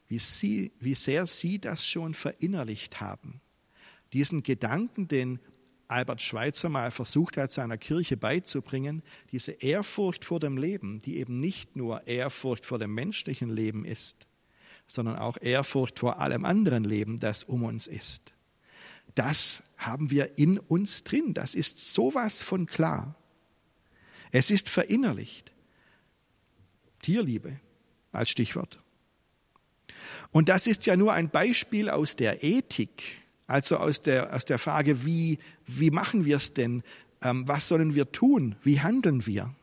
wie, 0.07 0.21
sie, 0.21 0.71
wie 0.79 0.95
sehr 0.95 1.27
Sie 1.27 1.59
das 1.59 1.85
schon 1.85 2.15
verinnerlicht 2.15 3.01
haben. 3.01 3.41
Diesen 4.13 4.45
Gedanken, 4.45 5.09
den 5.09 5.41
Albert 5.93 6.23
Schweitzer 6.23 6.69
mal 6.69 6.91
versucht 6.91 7.37
hat, 7.37 7.53
seiner 7.53 7.79
Kirche 7.79 8.17
beizubringen, 8.17 9.03
diese 9.31 9.53
Ehrfurcht 9.53 10.25
vor 10.25 10.41
dem 10.41 10.57
Leben, 10.57 10.99
die 10.99 11.19
eben 11.19 11.39
nicht 11.39 11.77
nur 11.77 12.07
Ehrfurcht 12.07 12.67
vor 12.67 12.79
dem 12.79 12.95
menschlichen 12.95 13.51
Leben 13.51 13.85
ist, 13.85 14.27
sondern 14.87 15.17
auch 15.17 15.37
Ehrfurcht 15.41 15.99
vor 15.99 16.19
allem 16.21 16.45
anderen 16.45 16.85
Leben, 16.85 17.21
das 17.21 17.45
um 17.45 17.63
uns 17.63 17.87
ist. 17.87 18.35
Das 19.15 19.63
haben 19.77 20.11
wir 20.11 20.39
in 20.39 20.59
uns 20.59 21.05
drin. 21.05 21.35
Das 21.35 21.55
ist 21.55 21.93
sowas 21.93 22.43
von 22.43 22.67
klar. 22.67 23.15
Es 24.31 24.51
ist 24.51 24.69
verinnerlicht. 24.69 25.53
Tierliebe 27.03 27.61
als 28.13 28.31
Stichwort. 28.31 28.81
Und 30.31 30.49
das 30.49 30.67
ist 30.67 30.87
ja 30.87 30.97
nur 30.97 31.13
ein 31.13 31.29
Beispiel 31.29 31.91
aus 31.91 32.17
der 32.17 32.43
Ethik, 32.43 33.22
also 33.53 33.77
aus 33.77 34.01
der, 34.01 34.35
aus 34.35 34.47
der 34.47 34.59
Frage, 34.59 35.05
wie, 35.05 35.39
wie 35.67 35.91
machen 35.91 36.25
wir 36.25 36.37
es 36.37 36.55
denn? 36.55 36.83
Ähm, 37.21 37.47
was 37.47 37.69
sollen 37.69 37.95
wir 37.95 38.11
tun? 38.11 38.57
Wie 38.63 38.81
handeln 38.81 39.27
wir? 39.27 39.55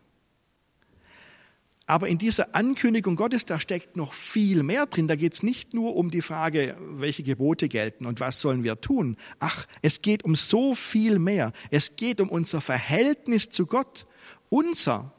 Aber 1.88 2.08
in 2.08 2.20
dieser 2.20 2.54
Ankündigung 2.54 3.16
Gottes, 3.16 3.48
da 3.48 3.60
steckt 3.60 3.98
noch 3.98 4.14
viel 4.14 4.62
mehr 4.62 4.86
drin. 4.86 5.08
Da 5.08 5.16
geht 5.16 5.34
es 5.34 5.42
nicht 5.42 5.74
nur 5.74 5.96
um 5.96 6.12
die 6.12 6.22
Frage, 6.22 6.78
welche 6.80 7.24
Gebote 7.24 7.68
gelten 7.68 8.06
und 8.06 8.20
was 8.20 8.40
sollen 8.40 8.64
wir 8.64 8.80
tun. 8.80 9.18
Ach, 9.40 9.66
es 9.82 10.04
geht 10.04 10.24
um 10.24 10.36
so 10.36 10.76
viel 10.76 11.18
mehr. 11.18 11.52
Es 11.72 11.96
geht 11.96 12.22
um 12.22 12.30
unser 12.30 12.62
Verhältnis 12.62 13.50
zu 13.50 13.66
Gott. 13.66 14.06
Unser, 14.50 15.14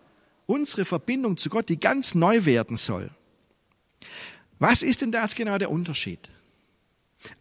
unsere 0.46 0.84
Verbindung 0.84 1.38
zu 1.38 1.50
Gott, 1.50 1.68
die 1.68 1.80
ganz 1.80 2.14
neu 2.14 2.44
werden 2.44 2.76
soll. 2.76 3.10
Was 4.60 4.82
ist 4.82 5.02
denn 5.02 5.10
da 5.10 5.24
jetzt 5.24 5.34
genau 5.34 5.58
der 5.58 5.72
Unterschied? 5.72 6.30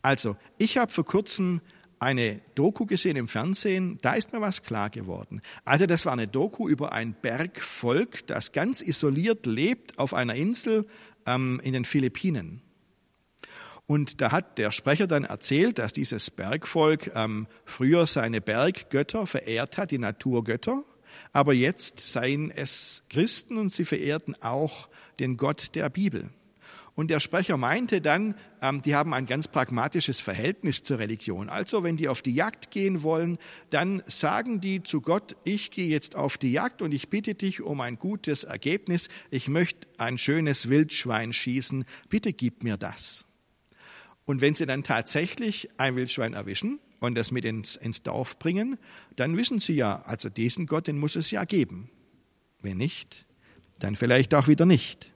Also, 0.02 0.36
ich 0.58 0.78
habe 0.78 0.92
vor 0.92 1.06
kurzem 1.06 1.62
eine 2.00 2.40
Doku 2.56 2.86
gesehen 2.86 3.18
im 3.18 3.28
Fernsehen, 3.28 3.98
da 4.02 4.14
ist 4.14 4.32
mir 4.32 4.42
was 4.42 4.64
klar 4.64 4.90
geworden. 4.90 5.42
Also 5.66 5.86
das 5.86 6.06
war 6.06 6.14
eine 6.14 6.28
Doku 6.28 6.70
über 6.70 6.94
ein 6.94 7.14
Bergvolk, 7.14 8.26
das 8.28 8.52
ganz 8.52 8.82
isoliert 8.82 9.46
lebt 9.46 10.00
auf 10.00 10.14
einer 10.14 10.36
Insel 10.36 10.88
ähm, 11.26 11.60
in 11.64 11.74
den 11.74 11.86
Philippinen. 11.86 12.62
Und 13.86 14.22
da 14.22 14.32
hat 14.32 14.58
der 14.60 14.72
Sprecher 14.72 15.08
dann 15.08 15.26
erzählt, 15.26 15.80
dass 15.80 15.94
dieses 15.94 16.30
Bergvolk 16.30 17.12
ähm, 17.16 17.48
früher 17.66 18.06
seine 18.06 18.40
Berggötter 18.40 19.26
verehrt 19.26 19.78
hat, 19.78 19.92
die 19.92 19.98
Naturgötter, 19.98 20.84
aber 21.34 21.54
jetzt 21.54 22.00
seien 22.00 22.52
es 22.52 23.04
Christen 23.10 23.58
und 23.58 23.70
sie 23.70 23.86
verehrten 23.86 24.36
auch 24.42 24.90
den 25.20 25.38
Gott 25.38 25.76
der 25.76 25.90
Bibel. 25.90 26.30
Und 27.00 27.08
der 27.08 27.22
Sprecher 27.22 27.56
meinte 27.56 28.02
dann, 28.02 28.36
ähm, 28.62 28.82
die 28.82 28.94
haben 28.94 29.14
ein 29.14 29.26
ganz 29.26 29.48
pragmatisches 29.48 30.20
Verhältnis 30.20 30.84
zur 30.84 31.00
Religion. 31.00 31.48
Also 31.48 31.82
wenn 31.82 31.96
die 31.96 32.10
auf 32.10 32.22
die 32.22 32.36
Jagd 32.36 32.72
gehen 32.72 33.04
wollen, 33.04 33.38
dann 33.70 34.04
sagen 34.06 34.60
die 34.60 34.84
zu 34.84 35.00
Gott, 35.00 35.38
ich 35.46 35.72
gehe 35.72 35.88
jetzt 35.88 36.18
auf 36.18 36.38
die 36.38 36.52
Jagd 36.52 36.82
und 36.82 36.94
ich 36.94 37.08
bitte 37.08 37.36
dich 37.36 37.62
um 37.62 37.80
ein 37.80 37.98
gutes 37.98 38.44
Ergebnis. 38.44 39.08
Ich 39.32 39.48
möchte 39.48 39.88
ein 39.98 40.18
schönes 40.18 40.68
Wildschwein 40.68 41.32
schießen. 41.32 41.86
Bitte 42.10 42.34
gib 42.34 42.64
mir 42.64 42.76
das. 42.76 43.26
Und 44.26 44.42
wenn 44.42 44.56
sie 44.56 44.66
dann 44.66 44.84
tatsächlich 44.84 45.70
ein 45.78 45.96
Wildschwein 45.96 46.34
erwischen 46.34 46.82
und 47.00 47.16
das 47.16 47.32
mit 47.32 47.46
ins, 47.46 47.78
ins 47.78 48.04
Dorf 48.04 48.40
bringen, 48.40 48.78
dann 49.16 49.38
wissen 49.38 49.60
sie 49.60 49.76
ja, 49.76 50.02
also 50.02 50.28
diesen 50.28 50.66
Gott, 50.66 50.88
den 50.88 50.98
muss 50.98 51.16
es 51.16 51.32
ja 51.32 51.46
geben. 51.46 51.90
Wenn 52.62 52.76
nicht, 52.76 53.26
dann 53.80 53.96
vielleicht 53.96 54.34
auch 54.34 54.50
wieder 54.50 54.66
nicht. 54.66 55.14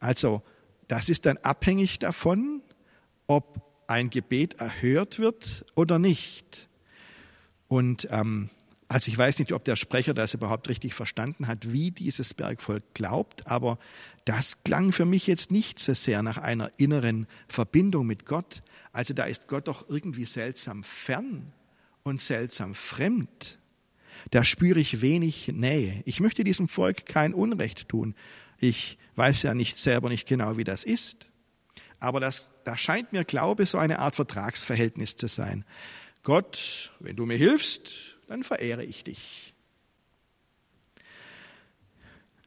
Also 0.00 0.42
das 0.88 1.08
ist 1.08 1.26
dann 1.26 1.36
abhängig 1.38 2.00
davon, 2.00 2.62
ob 3.26 3.62
ein 3.86 4.10
Gebet 4.10 4.54
erhört 4.54 5.18
wird 5.18 5.64
oder 5.74 5.98
nicht. 5.98 6.68
Und 7.68 8.08
ähm, 8.10 8.50
also 8.88 9.08
ich 9.08 9.16
weiß 9.16 9.38
nicht, 9.38 9.52
ob 9.52 9.62
der 9.62 9.76
Sprecher 9.76 10.14
das 10.14 10.34
überhaupt 10.34 10.68
richtig 10.68 10.94
verstanden 10.94 11.46
hat, 11.46 11.72
wie 11.72 11.92
dieses 11.92 12.34
Bergvolk 12.34 12.82
glaubt, 12.92 13.46
aber 13.46 13.78
das 14.24 14.64
klang 14.64 14.90
für 14.90 15.04
mich 15.04 15.28
jetzt 15.28 15.52
nicht 15.52 15.78
so 15.78 15.94
sehr 15.94 16.22
nach 16.24 16.38
einer 16.38 16.72
inneren 16.76 17.28
Verbindung 17.46 18.06
mit 18.06 18.26
Gott. 18.26 18.62
Also 18.92 19.14
da 19.14 19.24
ist 19.24 19.46
Gott 19.46 19.68
doch 19.68 19.88
irgendwie 19.88 20.24
seltsam 20.24 20.82
fern 20.82 21.52
und 22.02 22.20
seltsam 22.20 22.74
fremd. 22.74 23.60
Da 24.30 24.42
spüre 24.42 24.80
ich 24.80 25.00
wenig 25.00 25.48
Nähe. 25.48 26.02
Ich 26.04 26.18
möchte 26.18 26.42
diesem 26.42 26.66
Volk 26.66 27.06
kein 27.06 27.32
Unrecht 27.32 27.88
tun. 27.88 28.16
Ich 28.60 28.98
weiß 29.16 29.42
ja 29.42 29.54
nicht 29.54 29.78
selber 29.78 30.08
nicht 30.08 30.28
genau, 30.28 30.56
wie 30.56 30.64
das 30.64 30.84
ist. 30.84 31.28
Aber 31.98 32.20
das, 32.20 32.50
da 32.64 32.76
scheint 32.76 33.12
mir 33.12 33.24
Glaube 33.24 33.66
so 33.66 33.78
eine 33.78 33.98
Art 33.98 34.14
Vertragsverhältnis 34.14 35.16
zu 35.16 35.26
sein. 35.26 35.64
Gott, 36.22 36.92
wenn 37.00 37.16
du 37.16 37.26
mir 37.26 37.36
hilfst, 37.36 38.16
dann 38.28 38.42
verehre 38.42 38.84
ich 38.84 39.02
dich. 39.02 39.54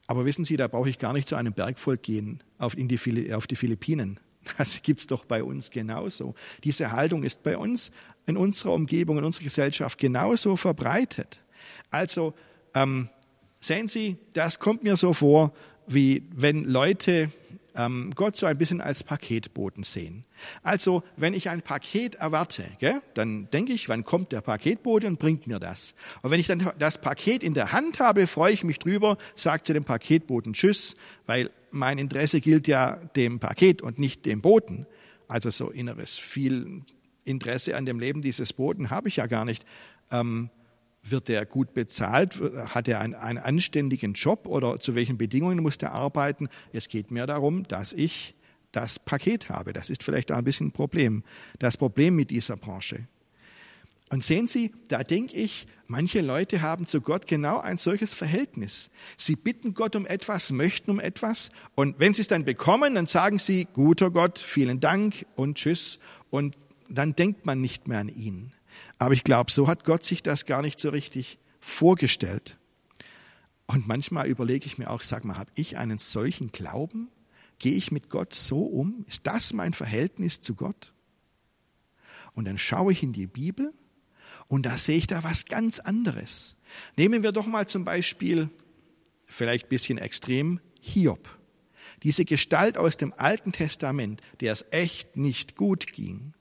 Aber 0.06 0.24
wissen 0.24 0.44
Sie, 0.44 0.56
da 0.56 0.68
brauche 0.68 0.88
ich 0.88 0.98
gar 0.98 1.12
nicht 1.12 1.28
zu 1.28 1.36
einem 1.36 1.52
Bergvolk 1.52 2.02
gehen 2.02 2.42
auf, 2.58 2.74
die, 2.76 3.34
auf 3.34 3.46
die 3.46 3.56
Philippinen. 3.56 4.20
Das 4.58 4.82
gibt's 4.82 5.06
doch 5.06 5.24
bei 5.24 5.42
uns 5.42 5.70
genauso. 5.70 6.34
Diese 6.64 6.92
Haltung 6.92 7.22
ist 7.22 7.42
bei 7.42 7.56
uns 7.56 7.90
in 8.26 8.36
unserer 8.36 8.74
Umgebung, 8.74 9.16
in 9.16 9.24
unserer 9.24 9.44
Gesellschaft 9.44 9.98
genauso 9.98 10.56
verbreitet. 10.56 11.40
Also 11.90 12.34
ähm, 12.74 13.08
sehen 13.60 13.88
Sie, 13.88 14.18
das 14.34 14.58
kommt 14.58 14.82
mir 14.82 14.96
so 14.96 15.14
vor, 15.14 15.54
wie 15.86 16.22
wenn 16.34 16.64
Leute 16.64 17.30
ähm, 17.74 18.12
Gott 18.14 18.36
so 18.36 18.46
ein 18.46 18.56
bisschen 18.56 18.80
als 18.80 19.02
Paketboten 19.02 19.82
sehen. 19.82 20.24
Also, 20.62 21.02
wenn 21.16 21.34
ich 21.34 21.48
ein 21.48 21.62
Paket 21.62 22.16
erwarte, 22.16 22.64
gell, 22.78 23.02
dann 23.14 23.48
denke 23.50 23.72
ich, 23.72 23.88
wann 23.88 24.04
kommt 24.04 24.32
der 24.32 24.40
Paketbote 24.40 25.06
und 25.06 25.18
bringt 25.18 25.46
mir 25.46 25.58
das? 25.58 25.94
Und 26.22 26.30
wenn 26.30 26.40
ich 26.40 26.46
dann 26.46 26.70
das 26.78 27.00
Paket 27.00 27.42
in 27.42 27.54
der 27.54 27.72
Hand 27.72 28.00
habe, 28.00 28.26
freue 28.26 28.52
ich 28.52 28.64
mich 28.64 28.78
drüber, 28.78 29.16
sage 29.34 29.64
zu 29.64 29.72
dem 29.72 29.84
Paketboten 29.84 30.52
Tschüss, 30.52 30.94
weil 31.26 31.50
mein 31.70 31.98
Interesse 31.98 32.40
gilt 32.40 32.68
ja 32.68 32.96
dem 33.16 33.40
Paket 33.40 33.82
und 33.82 33.98
nicht 33.98 34.24
dem 34.26 34.40
Boten. 34.40 34.86
Also 35.26 35.50
so 35.50 35.70
inneres 35.70 36.18
viel 36.18 36.82
Interesse 37.24 37.76
an 37.76 37.86
dem 37.86 37.98
Leben 37.98 38.20
dieses 38.20 38.52
Boten 38.52 38.90
habe 38.90 39.08
ich 39.08 39.16
ja 39.16 39.26
gar 39.26 39.44
nicht. 39.44 39.64
Ähm, 40.10 40.50
wird 41.04 41.28
er 41.28 41.44
gut 41.46 41.74
bezahlt? 41.74 42.40
Hat 42.66 42.88
er 42.88 43.00
einen, 43.00 43.14
einen 43.14 43.38
anständigen 43.38 44.14
Job 44.14 44.46
oder 44.46 44.80
zu 44.80 44.94
welchen 44.94 45.18
Bedingungen 45.18 45.62
muss 45.62 45.76
er 45.76 45.92
arbeiten? 45.92 46.48
Es 46.72 46.88
geht 46.88 47.10
mir 47.10 47.26
darum, 47.26 47.64
dass 47.68 47.92
ich 47.92 48.34
das 48.72 48.98
Paket 48.98 49.50
habe. 49.50 49.72
Das 49.72 49.90
ist 49.90 50.02
vielleicht 50.02 50.32
auch 50.32 50.36
ein 50.36 50.44
bisschen 50.44 50.68
ein 50.68 50.72
Problem. 50.72 51.22
Das 51.58 51.76
Problem 51.76 52.16
mit 52.16 52.30
dieser 52.30 52.56
Branche. 52.56 53.06
Und 54.10 54.22
sehen 54.22 54.46
Sie, 54.46 54.70
da 54.88 55.02
denke 55.02 55.36
ich, 55.36 55.66
manche 55.86 56.20
Leute 56.20 56.62
haben 56.62 56.86
zu 56.86 57.00
Gott 57.00 57.26
genau 57.26 57.58
ein 57.58 57.78
solches 57.78 58.12
Verhältnis. 58.14 58.90
Sie 59.16 59.34
bitten 59.34 59.74
Gott 59.74 59.96
um 59.96 60.06
etwas, 60.06 60.52
möchten 60.52 60.90
um 60.90 61.00
etwas 61.00 61.50
und 61.74 61.98
wenn 61.98 62.12
sie 62.12 62.22
es 62.22 62.28
dann 62.28 62.44
bekommen, 62.44 62.94
dann 62.94 63.06
sagen 63.06 63.38
sie, 63.38 63.66
guter 63.72 64.10
Gott, 64.10 64.38
vielen 64.38 64.78
Dank 64.78 65.26
und 65.36 65.56
tschüss 65.56 65.98
und 66.30 66.56
dann 66.88 67.14
denkt 67.14 67.46
man 67.46 67.60
nicht 67.60 67.88
mehr 67.88 67.98
an 67.98 68.08
ihn. 68.08 68.52
Aber 68.98 69.14
ich 69.14 69.24
glaube, 69.24 69.50
so 69.50 69.68
hat 69.68 69.84
Gott 69.84 70.04
sich 70.04 70.22
das 70.22 70.46
gar 70.46 70.62
nicht 70.62 70.78
so 70.78 70.90
richtig 70.90 71.38
vorgestellt. 71.60 72.58
Und 73.66 73.88
manchmal 73.88 74.26
überlege 74.26 74.66
ich 74.66 74.78
mir 74.78 74.90
auch, 74.90 75.02
sag 75.02 75.24
mal, 75.24 75.38
habe 75.38 75.50
ich 75.54 75.78
einen 75.78 75.98
solchen 75.98 76.52
Glauben? 76.52 77.08
Gehe 77.58 77.74
ich 77.74 77.90
mit 77.90 78.10
Gott 78.10 78.34
so 78.34 78.62
um? 78.64 79.04
Ist 79.08 79.26
das 79.26 79.52
mein 79.52 79.72
Verhältnis 79.72 80.40
zu 80.40 80.54
Gott? 80.54 80.92
Und 82.34 82.46
dann 82.46 82.58
schaue 82.58 82.92
ich 82.92 83.02
in 83.02 83.12
die 83.12 83.26
Bibel 83.26 83.72
und 84.48 84.66
da 84.66 84.76
sehe 84.76 84.98
ich 84.98 85.06
da 85.06 85.24
was 85.24 85.46
ganz 85.46 85.78
anderes. 85.80 86.56
Nehmen 86.96 87.22
wir 87.22 87.32
doch 87.32 87.46
mal 87.46 87.66
zum 87.66 87.84
Beispiel, 87.84 88.50
vielleicht 89.26 89.66
ein 89.66 89.70
bisschen 89.70 89.98
extrem, 89.98 90.60
Hiob. 90.80 91.38
Diese 92.02 92.24
Gestalt 92.24 92.76
aus 92.76 92.96
dem 92.96 93.14
Alten 93.14 93.52
Testament, 93.52 94.20
der 94.40 94.52
es 94.52 94.66
echt 94.70 95.16
nicht 95.16 95.56
gut 95.56 95.92
ging. 95.92 96.34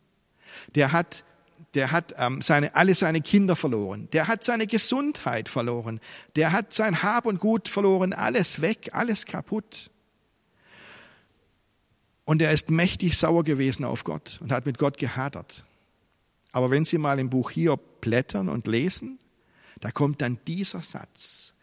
Der 0.75 0.91
hat 0.91 1.23
der 1.73 1.91
hat 1.91 2.13
ähm, 2.17 2.41
seine, 2.41 2.75
alle 2.75 2.93
seine 2.95 3.21
Kinder 3.21 3.55
verloren, 3.55 4.07
der 4.13 4.27
hat 4.27 4.43
seine 4.43 4.67
Gesundheit 4.67 5.49
verloren, 5.49 5.99
der 6.35 6.51
hat 6.51 6.73
sein 6.73 7.01
Hab 7.03 7.25
und 7.25 7.39
Gut 7.39 7.67
verloren, 7.67 8.13
alles 8.13 8.61
weg, 8.61 8.89
alles 8.93 9.25
kaputt. 9.25 9.89
Und 12.25 12.41
er 12.41 12.51
ist 12.51 12.69
mächtig 12.69 13.17
sauer 13.17 13.43
gewesen 13.43 13.83
auf 13.83 14.03
Gott 14.03 14.39
und 14.41 14.51
hat 14.51 14.65
mit 14.65 14.77
Gott 14.77 14.97
gehadert. 14.97 15.65
Aber 16.51 16.69
wenn 16.69 16.85
Sie 16.85 16.97
mal 16.97 17.19
im 17.19 17.29
Buch 17.29 17.49
hier 17.49 17.77
blättern 17.77 18.47
und 18.47 18.67
lesen, 18.67 19.19
da 19.79 19.91
kommt 19.91 20.21
dann 20.21 20.39
dieser 20.47 20.81
Satz, 20.81 21.53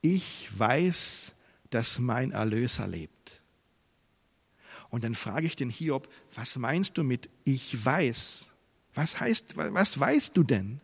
ich 0.00 0.48
weiß, 0.56 1.34
dass 1.70 1.98
mein 1.98 2.30
Erlöser 2.30 2.86
lebt. 2.86 3.42
Und 4.88 5.04
dann 5.04 5.16
frage 5.16 5.46
ich 5.46 5.56
den 5.56 5.68
Hiob, 5.68 6.08
was 6.32 6.56
meinst 6.56 6.96
du 6.96 7.02
mit 7.02 7.28
ich 7.44 7.84
weiß? 7.84 8.52
Was 8.96 9.20
heißt, 9.20 9.56
was 9.56 10.00
weißt 10.00 10.36
du 10.36 10.42
denn? 10.42 10.80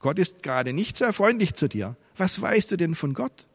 Gott 0.00 0.18
ist 0.18 0.42
gerade 0.42 0.72
nicht 0.74 0.96
sehr 0.96 1.12
freundlich 1.12 1.54
zu 1.54 1.68
dir. 1.68 1.96
Was 2.16 2.42
weißt 2.42 2.72
du 2.72 2.76
denn 2.76 2.94
von 2.94 3.14
Gott? 3.14 3.46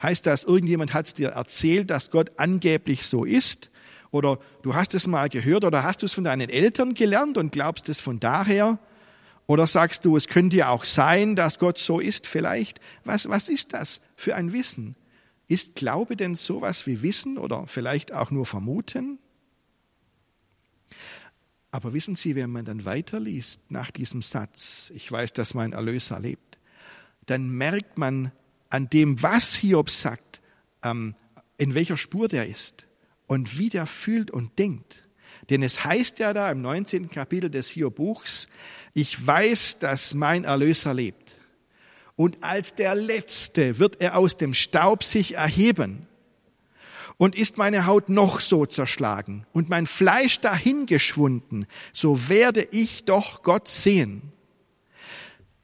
Heißt 0.00 0.24
das, 0.26 0.44
irgendjemand 0.44 0.94
hat 0.94 1.06
es 1.06 1.14
dir 1.14 1.30
erzählt, 1.30 1.90
dass 1.90 2.10
Gott 2.10 2.30
angeblich 2.38 3.04
so 3.06 3.24
ist? 3.24 3.70
Oder 4.12 4.38
du 4.62 4.74
hast 4.74 4.94
es 4.94 5.08
mal 5.08 5.28
gehört 5.28 5.64
oder 5.64 5.82
hast 5.82 6.02
du 6.02 6.06
es 6.06 6.14
von 6.14 6.24
deinen 6.24 6.48
Eltern 6.48 6.94
gelernt 6.94 7.36
und 7.36 7.50
glaubst 7.50 7.88
es 7.88 8.00
von 8.00 8.20
daher? 8.20 8.78
Oder 9.46 9.66
sagst 9.66 10.04
du, 10.04 10.16
es 10.16 10.28
könnte 10.28 10.56
ja 10.56 10.68
auch 10.68 10.84
sein, 10.84 11.34
dass 11.34 11.58
Gott 11.58 11.78
so 11.78 11.98
ist 11.98 12.28
vielleicht? 12.28 12.80
Was, 13.04 13.28
was 13.28 13.48
ist 13.48 13.72
das 13.72 14.00
für 14.14 14.36
ein 14.36 14.52
Wissen? 14.52 14.94
Ist 15.48 15.74
Glaube 15.74 16.14
denn 16.14 16.36
sowas 16.36 16.86
wie 16.86 17.02
Wissen 17.02 17.38
oder 17.38 17.66
vielleicht 17.66 18.12
auch 18.12 18.30
nur 18.30 18.46
Vermuten? 18.46 19.18
Aber 21.70 21.92
wissen 21.92 22.16
Sie, 22.16 22.34
wenn 22.34 22.50
man 22.50 22.64
dann 22.64 22.84
weiterliest 22.84 23.60
nach 23.70 23.90
diesem 23.90 24.22
Satz, 24.22 24.90
ich 24.94 25.10
weiß, 25.10 25.34
dass 25.34 25.54
mein 25.54 25.72
Erlöser 25.72 26.18
lebt, 26.18 26.58
dann 27.26 27.50
merkt 27.50 27.98
man 27.98 28.32
an 28.70 28.88
dem, 28.88 29.22
was 29.22 29.54
Hiob 29.54 29.90
sagt, 29.90 30.40
ähm, 30.82 31.14
in 31.58 31.74
welcher 31.74 31.96
Spur 31.96 32.28
der 32.28 32.46
ist 32.46 32.86
und 33.26 33.58
wie 33.58 33.68
der 33.68 33.86
fühlt 33.86 34.30
und 34.30 34.58
denkt. 34.58 35.08
Denn 35.50 35.62
es 35.62 35.84
heißt 35.84 36.18
ja 36.18 36.32
da 36.32 36.50
im 36.50 36.62
19. 36.62 37.10
Kapitel 37.10 37.50
des 37.50 37.68
Hiob-Buchs, 37.68 38.48
ich 38.94 39.26
weiß, 39.26 39.78
dass 39.78 40.14
mein 40.14 40.44
Erlöser 40.44 40.94
lebt. 40.94 41.36
Und 42.16 42.42
als 42.42 42.74
der 42.74 42.94
Letzte 42.94 43.78
wird 43.78 44.00
er 44.00 44.16
aus 44.16 44.36
dem 44.36 44.52
Staub 44.52 45.04
sich 45.04 45.36
erheben. 45.36 46.07
Und 47.18 47.34
ist 47.34 47.58
meine 47.58 47.84
Haut 47.84 48.08
noch 48.08 48.40
so 48.40 48.64
zerschlagen 48.64 49.46
und 49.52 49.68
mein 49.68 49.86
Fleisch 49.86 50.40
dahingeschwunden, 50.40 51.66
so 51.92 52.28
werde 52.28 52.66
ich 52.70 53.04
doch 53.04 53.42
Gott 53.42 53.68
sehen. 53.68 54.32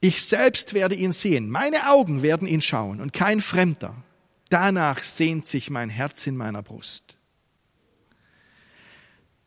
Ich 0.01 0.23
selbst 0.23 0.75
werde 0.75 0.95
ihn 0.95 1.13
sehen, 1.13 1.49
meine 1.49 1.91
Augen 1.91 2.21
werden 2.23 2.47
ihn 2.47 2.61
schauen 2.61 3.01
und 3.01 3.13
kein 3.13 3.41
Fremder. 3.41 3.95
Danach 4.51 5.03
sehnt 5.03 5.47
sich 5.47 5.71
mein 5.71 5.89
Herz 5.89 6.27
in 6.27 6.37
meiner 6.37 6.63
Brust 6.63 7.17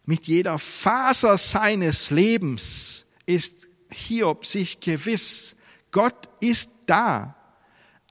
mit 0.07 0.25
jeder 0.25 0.57
Faser 0.57 1.37
seines 1.37 2.09
Lebens 2.11 3.05
ist 3.25 3.67
Hiob 3.91 4.45
sich 4.45 4.79
gewiss, 4.79 5.55
Gott 5.91 6.29
ist 6.39 6.71
da, 6.85 7.35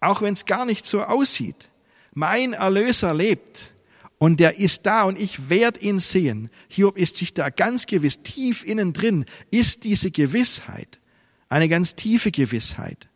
auch 0.01 0.21
wenn 0.21 0.35
es 0.35 0.45
gar 0.45 0.67
nicht 0.67 0.85
so 0.85 1.03
aussieht. 1.03 1.71
Mein 2.13 2.53
Erlöser 2.53 3.15
lebt 3.15 3.75
und 4.19 4.41
der 4.41 4.59
ist 4.59 4.87
da 4.87 5.03
und 5.05 5.19
ich 5.19 5.51
werde 5.51 5.81
ihn 5.81 5.99
sehen. 5.99 6.51
Hiob 6.69 6.97
ist 6.97 7.17
sich 7.17 7.35
da 7.35 7.51
ganz 7.51 7.87
gewiss, 7.87 8.23
tief 8.23 8.65
innen 8.65 8.93
drin 8.93 9.25
ist 9.51 9.85
diese 9.85 10.11
Gewissheit, 10.11 11.01
eine 11.49 11.69
ganz 11.69 11.95
tiefe 11.95 12.31
Gewissheit. 12.31 13.09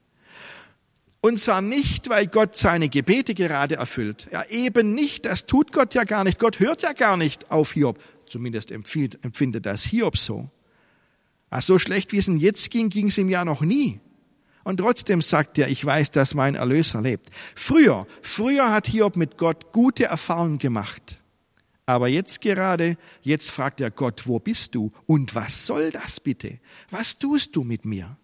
Und 1.22 1.38
zwar 1.38 1.60
nicht, 1.60 2.08
weil 2.08 2.26
Gott 2.26 2.56
seine 2.56 2.88
Gebete 2.88 3.34
gerade 3.34 3.76
erfüllt. 3.76 4.28
Ja, 4.32 4.44
eben 4.48 4.94
nicht, 4.94 5.26
das 5.26 5.44
tut 5.44 5.72
Gott 5.72 5.92
ja 5.94 6.04
gar 6.04 6.24
nicht. 6.24 6.38
Gott 6.38 6.60
hört 6.60 6.82
ja 6.82 6.94
gar 6.94 7.18
nicht 7.18 7.50
auf 7.50 7.72
Hiob, 7.72 7.98
Zumindest 8.30 8.70
empfindet 8.70 9.66
das 9.66 9.82
Hiob 9.82 10.16
so. 10.16 10.48
Ach, 11.50 11.62
so 11.62 11.80
schlecht 11.80 12.12
wie 12.12 12.18
es 12.18 12.28
ihm 12.28 12.36
jetzt 12.36 12.70
ging, 12.70 12.88
ging 12.88 13.08
es 13.08 13.18
ihm 13.18 13.28
ja 13.28 13.44
noch 13.44 13.60
nie. 13.60 13.98
Und 14.62 14.78
trotzdem 14.78 15.22
sagt 15.22 15.58
er, 15.58 15.68
ich 15.68 15.84
weiß, 15.84 16.10
dass 16.10 16.34
mein 16.34 16.54
Erlöser 16.54 17.00
lebt. 17.00 17.30
Früher, 17.54 18.06
früher 18.22 18.72
hat 18.72 18.86
Hiob 18.86 19.16
mit 19.16 19.38
Gott 19.38 19.72
gute 19.72 20.04
Erfahrungen 20.04 20.58
gemacht. 20.58 21.20
Aber 21.86 22.08
jetzt 22.08 22.40
gerade, 22.40 22.96
jetzt 23.22 23.50
fragt 23.50 23.80
er 23.80 23.90
Gott, 23.90 24.26
wo 24.26 24.38
bist 24.38 24.74
du? 24.74 24.92
Und 25.06 25.34
was 25.34 25.66
soll 25.66 25.90
das 25.90 26.20
bitte? 26.20 26.60
Was 26.90 27.18
tust 27.18 27.56
du 27.56 27.64
mit 27.64 27.84
mir? 27.84 28.16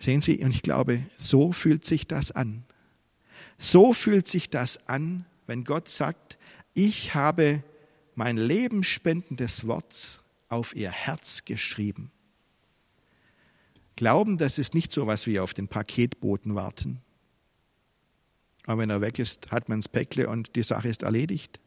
Sehen 0.00 0.20
Sie, 0.20 0.42
und 0.42 0.50
ich 0.50 0.62
glaube, 0.62 1.06
so 1.16 1.52
fühlt 1.52 1.84
sich 1.84 2.08
das 2.08 2.32
an. 2.32 2.64
So 3.58 3.92
fühlt 3.92 4.26
sich 4.26 4.50
das 4.50 4.88
an, 4.88 5.26
wenn 5.46 5.62
Gott 5.62 5.88
sagt, 5.88 6.38
ich 6.74 7.14
habe 7.14 7.62
mein 8.16 8.36
lebensspendendes 8.36 9.66
Wort 9.66 10.22
auf 10.48 10.74
ihr 10.74 10.90
Herz 10.90 11.44
geschrieben. 11.44 12.10
Glauben, 13.96 14.38
das 14.38 14.58
ist 14.58 14.74
nicht 14.74 14.92
so 14.92 15.06
was 15.06 15.26
wie 15.26 15.40
auf 15.40 15.54
den 15.54 15.68
Paketboten 15.68 16.54
warten. 16.54 17.00
Aber 18.66 18.82
wenn 18.82 18.90
er 18.90 19.00
weg 19.00 19.18
ist, 19.18 19.50
hat 19.50 19.68
man 19.68 19.80
das 19.80 19.88
Päckle 19.88 20.28
und 20.28 20.54
die 20.56 20.62
Sache 20.62 20.88
ist 20.88 21.02
erledigt. 21.02 21.60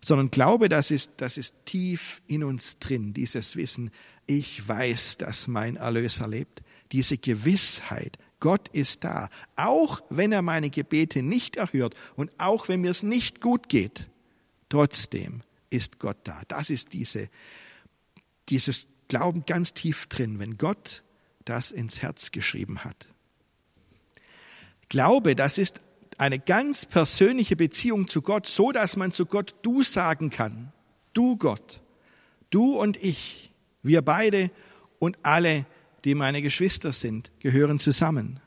Sondern 0.00 0.30
Glaube, 0.30 0.68
das 0.68 0.90
ist, 0.90 1.12
das 1.18 1.36
ist 1.36 1.54
tief 1.64 2.22
in 2.26 2.44
uns 2.44 2.78
drin, 2.78 3.12
dieses 3.12 3.56
Wissen, 3.56 3.90
ich 4.26 4.66
weiß, 4.66 5.18
dass 5.18 5.48
mein 5.48 5.76
Erlöser 5.76 6.28
lebt. 6.28 6.62
Diese 6.92 7.18
Gewissheit, 7.18 8.16
Gott 8.38 8.68
ist 8.68 9.04
da, 9.04 9.28
auch 9.56 10.00
wenn 10.08 10.32
er 10.32 10.42
meine 10.42 10.70
Gebete 10.70 11.22
nicht 11.22 11.56
erhört 11.56 11.94
und 12.16 12.30
auch 12.38 12.68
wenn 12.68 12.80
mir 12.80 12.90
es 12.90 13.02
nicht 13.02 13.40
gut 13.40 13.68
geht. 13.68 14.08
Trotzdem 14.68 15.42
ist 15.68 15.98
Gott 15.98 16.18
da. 16.24 16.42
Das 16.48 16.70
ist 16.70 16.92
diese, 16.92 17.28
dieses 18.48 18.88
Glauben 19.08 19.44
ganz 19.44 19.74
tief 19.74 20.06
drin, 20.06 20.38
wenn 20.38 20.56
Gott 20.56 21.02
das 21.44 21.70
ins 21.70 22.02
Herz 22.02 22.30
geschrieben 22.30 22.84
hat. 22.84 23.08
Glaube, 24.88 25.36
das 25.36 25.58
ist 25.58 25.80
eine 26.18 26.38
ganz 26.38 26.84
persönliche 26.84 27.56
Beziehung 27.56 28.08
zu 28.08 28.22
Gott, 28.22 28.46
so 28.46 28.72
dass 28.72 28.96
man 28.96 29.12
zu 29.12 29.26
Gott 29.26 29.54
du 29.62 29.82
sagen 29.82 30.30
kann. 30.30 30.72
Du 31.12 31.36
Gott, 31.36 31.80
du 32.50 32.78
und 32.78 32.96
ich, 33.02 33.52
wir 33.82 34.02
beide 34.02 34.50
und 34.98 35.18
alle, 35.22 35.66
die 36.04 36.14
meine 36.14 36.42
Geschwister 36.42 36.92
sind, 36.92 37.30
gehören 37.40 37.78
zusammen. 37.78 38.40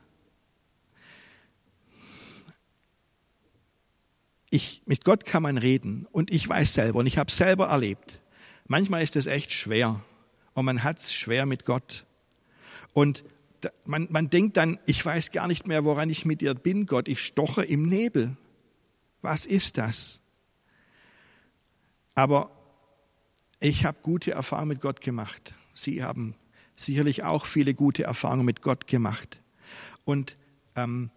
ich, 4.54 4.84
mit 4.86 5.04
Gott 5.04 5.26
kann 5.26 5.42
man 5.42 5.58
reden 5.58 6.08
und 6.12 6.30
ich 6.30 6.48
weiß 6.48 6.76
selber 6.76 7.00
und 7.00 7.08
ich 7.08 7.18
habe 7.18 7.32
selber 7.32 7.70
erlebt. 7.70 8.22
Manchmal 8.68 9.02
ist 9.02 9.16
es 9.16 9.26
echt 9.26 9.52
schwer 9.52 10.06
und 10.54 10.66
man 10.66 10.84
hat 10.84 11.00
es 11.00 11.12
schwer 11.12 11.48
mit 11.48 11.66
Gott. 11.66 12.06
Und 12.94 13.24
man, 13.86 14.08
man 14.10 14.30
denkt 14.30 14.58
dann, 14.58 14.80
ich 14.86 15.04
weiß 15.06 15.32
gar 15.32 15.48
nicht 15.48 15.68
mehr, 15.68 15.86
woran 15.86 16.10
ich 16.10 16.26
mit 16.26 16.42
dir 16.42 16.54
bin, 16.54 16.86
Gott. 16.86 17.08
Ich 17.08 17.22
stoche 17.22 17.64
im 17.64 17.88
Nebel. 17.88 18.36
Was 19.22 19.46
ist 19.46 19.78
das? 19.78 20.22
Aber 22.16 22.52
ich 23.60 23.86
habe 23.86 23.98
gute 24.02 24.32
Erfahrungen 24.32 24.70
mit 24.70 24.82
Gott 24.82 25.02
gemacht. 25.02 25.56
Sie 25.74 26.04
haben 26.04 26.36
sicherlich 26.76 27.24
auch 27.24 27.46
viele 27.46 27.74
gute 27.74 28.04
Erfahrungen 28.04 28.46
mit 28.46 28.62
Gott 28.62 28.88
gemacht. 28.88 29.42
Und 30.06 30.38
ähm, 30.76 31.10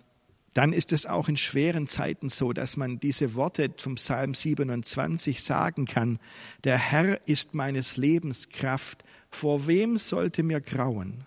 dann 0.55 0.73
ist 0.73 0.93
es 0.93 1.05
auch 1.05 1.29
in 1.29 1.37
schweren 1.37 1.87
Zeiten 1.87 2.29
so, 2.29 2.53
dass 2.53 2.79
man 2.79 2.99
diese 2.99 3.35
Worte 3.35 3.71
vom 3.77 3.97
Psalm 3.97 4.33
27 4.33 5.43
sagen 5.43 5.85
kann, 5.85 6.19
der 6.65 6.79
Herr 6.79 7.21
ist 7.29 7.55
meines 7.55 7.97
Lebens 7.97 8.49
Kraft, 8.49 9.05
vor 9.29 9.67
wem 9.67 9.99
sollte 9.99 10.43
mir 10.43 10.61
grauen? 10.61 11.27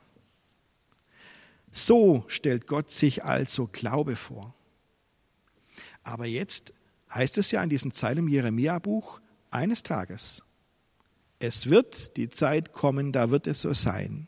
So 1.72 2.24
stellt 2.28 2.68
Gott 2.68 2.92
sich 2.92 3.24
also 3.24 3.70
Glaube 3.72 4.16
vor. 4.16 4.54
Aber 6.04 6.26
jetzt 6.26 6.74
heißt 7.14 7.38
es 7.38 7.52
ja 7.52 7.62
in 7.64 7.70
diesen 7.70 7.92
Zeilen 7.92 8.20
im 8.20 8.28
Jeremia-Buch, 8.28 9.22
eines 9.52 9.84
Tages, 9.84 10.44
es 11.40 11.70
wird 11.70 12.18
die 12.18 12.30
Zeit 12.30 12.74
kommen, 12.74 13.12
da 13.12 13.32
wird 13.32 13.48
es 13.48 13.62
so 13.62 13.74
sein. 13.74 14.28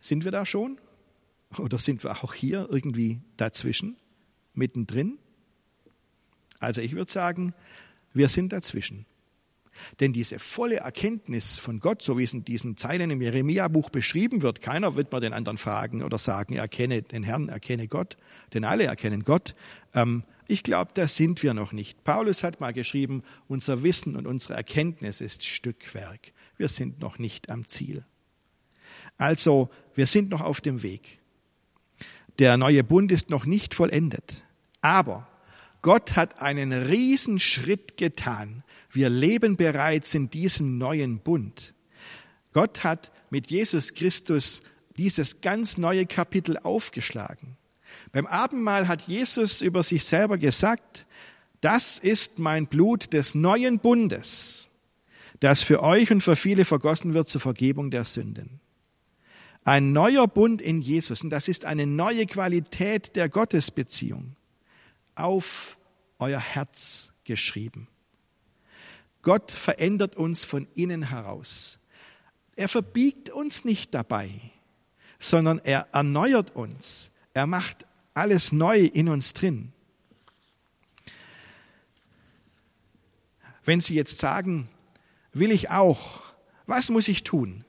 Sind 0.00 0.24
wir 0.24 0.32
da 0.32 0.46
schon? 0.46 0.80
Oder 1.58 1.78
sind 1.78 2.04
wir 2.04 2.22
auch 2.22 2.34
hier 2.34 2.68
irgendwie 2.70 3.20
dazwischen, 3.36 3.96
mittendrin? 4.54 5.18
Also 6.58 6.80
ich 6.80 6.94
würde 6.94 7.10
sagen, 7.10 7.54
wir 8.12 8.28
sind 8.28 8.52
dazwischen. 8.52 9.06
Denn 10.00 10.12
diese 10.12 10.38
volle 10.38 10.76
Erkenntnis 10.76 11.58
von 11.58 11.80
Gott, 11.80 12.02
so 12.02 12.18
wie 12.18 12.24
es 12.24 12.32
in 12.32 12.44
diesen 12.44 12.76
Zeilen 12.76 13.10
im 13.10 13.22
Jeremia-Buch 13.22 13.90
beschrieben 13.90 14.42
wird, 14.42 14.60
keiner 14.60 14.94
wird 14.94 15.12
mal 15.12 15.20
den 15.20 15.32
anderen 15.32 15.58
fragen 15.58 16.02
oder 16.02 16.18
sagen, 16.18 16.54
erkenne 16.54 17.02
den 17.02 17.22
Herrn, 17.22 17.48
erkenne 17.48 17.88
Gott, 17.88 18.16
denn 18.54 18.64
alle 18.64 18.84
erkennen 18.84 19.24
Gott. 19.24 19.54
Ähm, 19.94 20.22
ich 20.46 20.62
glaube, 20.62 20.92
da 20.94 21.06
sind 21.06 21.42
wir 21.42 21.52
noch 21.52 21.72
nicht. 21.72 22.04
Paulus 22.04 22.42
hat 22.42 22.60
mal 22.60 22.72
geschrieben, 22.72 23.22
unser 23.48 23.82
Wissen 23.82 24.16
und 24.16 24.26
unsere 24.26 24.54
Erkenntnis 24.54 25.20
ist 25.20 25.44
Stückwerk. 25.44 26.32
Wir 26.56 26.68
sind 26.68 27.00
noch 27.00 27.18
nicht 27.18 27.50
am 27.50 27.66
Ziel. 27.66 28.04
Also, 29.18 29.68
wir 29.94 30.06
sind 30.06 30.30
noch 30.30 30.40
auf 30.40 30.60
dem 30.60 30.82
Weg. 30.82 31.18
Der 32.38 32.56
neue 32.56 32.84
Bund 32.84 33.12
ist 33.12 33.30
noch 33.30 33.44
nicht 33.44 33.74
vollendet. 33.74 34.42
Aber 34.80 35.28
Gott 35.82 36.16
hat 36.16 36.40
einen 36.40 36.72
Riesenschritt 36.72 37.96
getan. 37.96 38.62
Wir 38.90 39.08
leben 39.08 39.56
bereits 39.56 40.14
in 40.14 40.30
diesem 40.30 40.78
neuen 40.78 41.18
Bund. 41.18 41.74
Gott 42.52 42.84
hat 42.84 43.12
mit 43.30 43.50
Jesus 43.50 43.94
Christus 43.94 44.62
dieses 44.96 45.40
ganz 45.40 45.78
neue 45.78 46.06
Kapitel 46.06 46.58
aufgeschlagen. 46.58 47.56
Beim 48.12 48.26
Abendmahl 48.26 48.88
hat 48.88 49.02
Jesus 49.02 49.60
über 49.62 49.82
sich 49.82 50.04
selber 50.04 50.38
gesagt, 50.38 51.06
Das 51.60 51.98
ist 51.98 52.38
mein 52.38 52.66
Blut 52.66 53.12
des 53.12 53.34
neuen 53.34 53.80
Bundes, 53.80 54.70
das 55.40 55.62
für 55.62 55.82
euch 55.82 56.10
und 56.12 56.20
für 56.20 56.36
viele 56.36 56.64
vergossen 56.64 57.14
wird 57.14 57.28
zur 57.28 57.40
Vergebung 57.40 57.90
der 57.90 58.04
Sünden. 58.04 58.60
Ein 59.64 59.92
neuer 59.92 60.28
Bund 60.28 60.62
in 60.62 60.80
Jesus, 60.80 61.22
und 61.22 61.30
das 61.30 61.48
ist 61.48 61.64
eine 61.64 61.86
neue 61.86 62.26
Qualität 62.26 63.16
der 63.16 63.28
Gottesbeziehung, 63.28 64.36
auf 65.14 65.76
euer 66.20 66.40
Herz 66.40 67.12
geschrieben. 67.24 67.88
Gott 69.28 69.50
verändert 69.52 70.16
uns 70.16 70.46
von 70.46 70.66
innen 70.74 71.02
heraus. 71.02 71.78
Er 72.56 72.66
verbiegt 72.66 73.28
uns 73.28 73.62
nicht 73.62 73.92
dabei, 73.92 74.30
sondern 75.18 75.58
er 75.58 75.86
erneuert 75.92 76.56
uns. 76.56 77.10
Er 77.34 77.46
macht 77.46 77.84
alles 78.14 78.52
neu 78.52 78.86
in 78.86 79.10
uns 79.10 79.34
drin. 79.34 79.74
Wenn 83.66 83.82
Sie 83.82 83.94
jetzt 83.94 84.16
sagen, 84.16 84.70
will 85.34 85.50
ich 85.50 85.68
auch, 85.68 86.22
was 86.64 86.88
muss 86.88 87.06
ich 87.06 87.22
tun? 87.22 87.66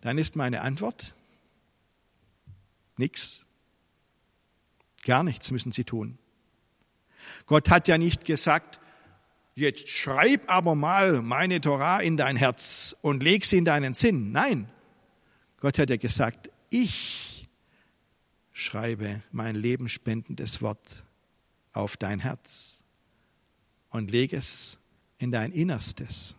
Dann 0.00 0.16
ist 0.16 0.34
meine 0.34 0.62
Antwort, 0.62 1.14
nichts. 2.96 3.44
Gar 5.04 5.24
nichts 5.24 5.50
müssen 5.50 5.72
Sie 5.72 5.84
tun. 5.84 6.18
Gott 7.46 7.70
hat 7.70 7.88
ja 7.88 7.98
nicht 7.98 8.24
gesagt, 8.24 8.80
jetzt 9.54 9.88
schreib 9.88 10.50
aber 10.50 10.74
mal 10.74 11.22
meine 11.22 11.60
Torah 11.60 12.00
in 12.00 12.16
dein 12.16 12.36
Herz 12.36 12.96
und 13.02 13.22
leg 13.22 13.44
sie 13.44 13.58
in 13.58 13.64
deinen 13.64 13.94
Sinn. 13.94 14.32
Nein, 14.32 14.68
Gott 15.60 15.78
hat 15.78 15.90
ja 15.90 15.96
gesagt, 15.96 16.50
ich 16.70 17.48
schreibe 18.52 19.22
mein 19.32 19.54
lebensspendendes 19.54 20.62
Wort 20.62 21.04
auf 21.72 21.96
dein 21.96 22.20
Herz 22.20 22.84
und 23.90 24.10
lege 24.10 24.36
es 24.36 24.78
in 25.18 25.30
dein 25.30 25.52
Innerstes. 25.52 26.36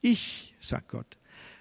Ich, 0.00 0.54
sagt 0.60 0.88
Gott, 0.88 1.18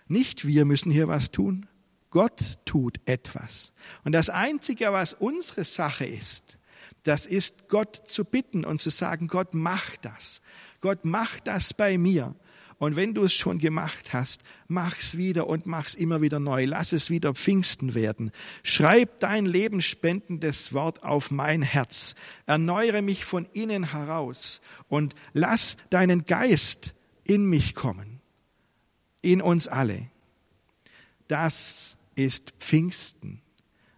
nicht 0.08 0.46
wir 0.46 0.66
müssen 0.66 0.92
hier 0.92 1.08
was 1.08 1.32
tun, 1.32 1.68
Gott 2.10 2.60
tut 2.66 3.00
etwas. 3.06 3.72
Und 4.04 4.12
das 4.12 4.30
Einzige, 4.30 4.92
was 4.92 5.14
unsere 5.14 5.64
Sache 5.64 6.06
ist, 6.06 6.58
das 7.04 7.26
ist 7.26 7.68
Gott 7.68 7.96
zu 8.06 8.26
bitten 8.26 8.66
und 8.66 8.80
zu 8.80 8.90
sagen, 8.90 9.28
Gott, 9.28 9.54
mach 9.54 9.96
das. 9.98 10.42
Gott, 10.82 11.00
mach 11.04 11.40
das 11.40 11.74
bei 11.74 11.98
mir. 11.98 12.36
Und 12.82 12.96
wenn 12.96 13.14
du 13.14 13.26
es 13.26 13.34
schon 13.36 13.60
gemacht 13.60 14.12
hast, 14.12 14.42
mach's 14.68 15.16
wieder 15.16 15.46
und 15.46 15.68
mach's 15.68 15.94
immer 15.94 16.22
wieder 16.22 16.40
neu. 16.40 16.66
Lass 16.66 16.94
es 16.94 17.12
wieder 17.12 17.36
Pfingsten 17.36 17.94
werden. 17.94 18.32
Schreib 18.64 19.20
dein 19.20 19.46
lebensspendendes 19.46 20.74
Wort 20.74 21.04
auf 21.04 21.30
mein 21.30 21.62
Herz. 21.62 22.16
Erneuere 22.48 23.04
mich 23.04 23.24
von 23.24 23.48
innen 23.54 23.92
heraus 23.92 24.62
und 24.90 25.14
lass 25.34 25.78
deinen 25.92 26.26
Geist 26.26 26.96
in 27.24 27.46
mich 27.46 27.76
kommen. 27.76 28.20
In 29.22 29.44
uns 29.44 29.68
alle. 29.68 30.08
Das 31.28 31.98
ist 32.16 32.52
Pfingsten. 32.60 33.44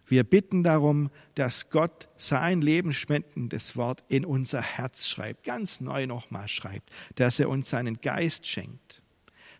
Wir 0.06 0.22
bitten 0.24 0.62
darum, 0.62 1.10
dass 1.34 1.70
Gott 1.70 2.08
sein 2.16 2.60
lebensspendendes 2.60 3.76
Wort 3.76 4.04
in 4.08 4.24
unser 4.24 4.60
Herz 4.60 5.08
schreibt, 5.08 5.44
ganz 5.44 5.80
neu 5.80 6.06
nochmal 6.06 6.48
schreibt, 6.48 6.90
dass 7.14 7.40
er 7.40 7.48
uns 7.48 7.70
seinen 7.70 8.00
Geist 8.00 8.46
schenkt. 8.46 9.02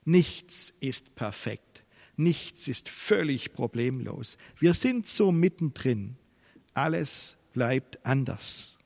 Nichts 0.05 0.75
ist 0.81 1.15
perfekt, 1.15 1.85
nichts 2.17 2.69
ist 2.69 2.91
völlig 2.91 3.55
problemlos. 3.55 4.37
Wir 4.59 4.75
sind 4.75 5.09
so 5.09 5.33
mittendrin. 5.33 6.17
Alles 6.75 7.39
bleibt 7.53 8.05
anders. 8.05 8.77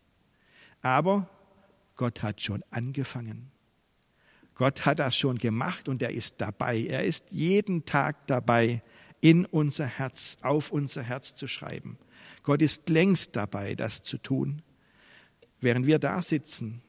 Aber 0.81 1.29
Gott 1.97 2.23
hat 2.23 2.41
schon 2.41 2.63
angefangen. 2.71 3.51
Gott 4.55 4.87
hat 4.87 4.99
das 4.99 5.17
schon 5.17 5.39
gemacht 5.39 5.89
und 5.89 6.03
er 6.03 6.11
ist 6.11 6.41
dabei. 6.41 6.81
Er 6.83 7.05
ist 7.05 7.31
jeden 7.31 7.85
Tag 7.85 8.27
dabei, 8.27 8.83
in 9.21 9.45
unser 9.47 9.87
Herz, 9.87 10.37
auf 10.43 10.71
unser 10.71 11.03
Herz 11.03 11.35
zu 11.35 11.47
schreiben. 11.47 11.99
Gott 12.43 12.63
ist 12.63 12.89
längst 12.89 13.37
dabei, 13.37 13.75
das 13.75 14.03
zu 14.03 14.19
tun. 14.19 14.63
Während 15.61 15.87
wir 15.87 15.99
da 15.99 16.23
sitzen 16.23 16.83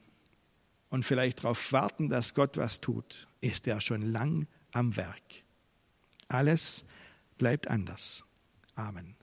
und 0.90 1.04
vielleicht 1.04 1.44
darauf 1.44 1.72
warten, 1.72 2.08
dass 2.08 2.34
Gott 2.34 2.56
was 2.56 2.80
tut, 2.80 3.28
ist 3.40 3.66
er 3.66 3.80
schon 3.80 4.02
lang 4.02 4.46
am 4.72 4.96
Werk. 4.96 5.22
Alles 6.28 6.84
bleibt 7.36 7.68
anders. 7.68 8.24
Amen. 8.74 9.19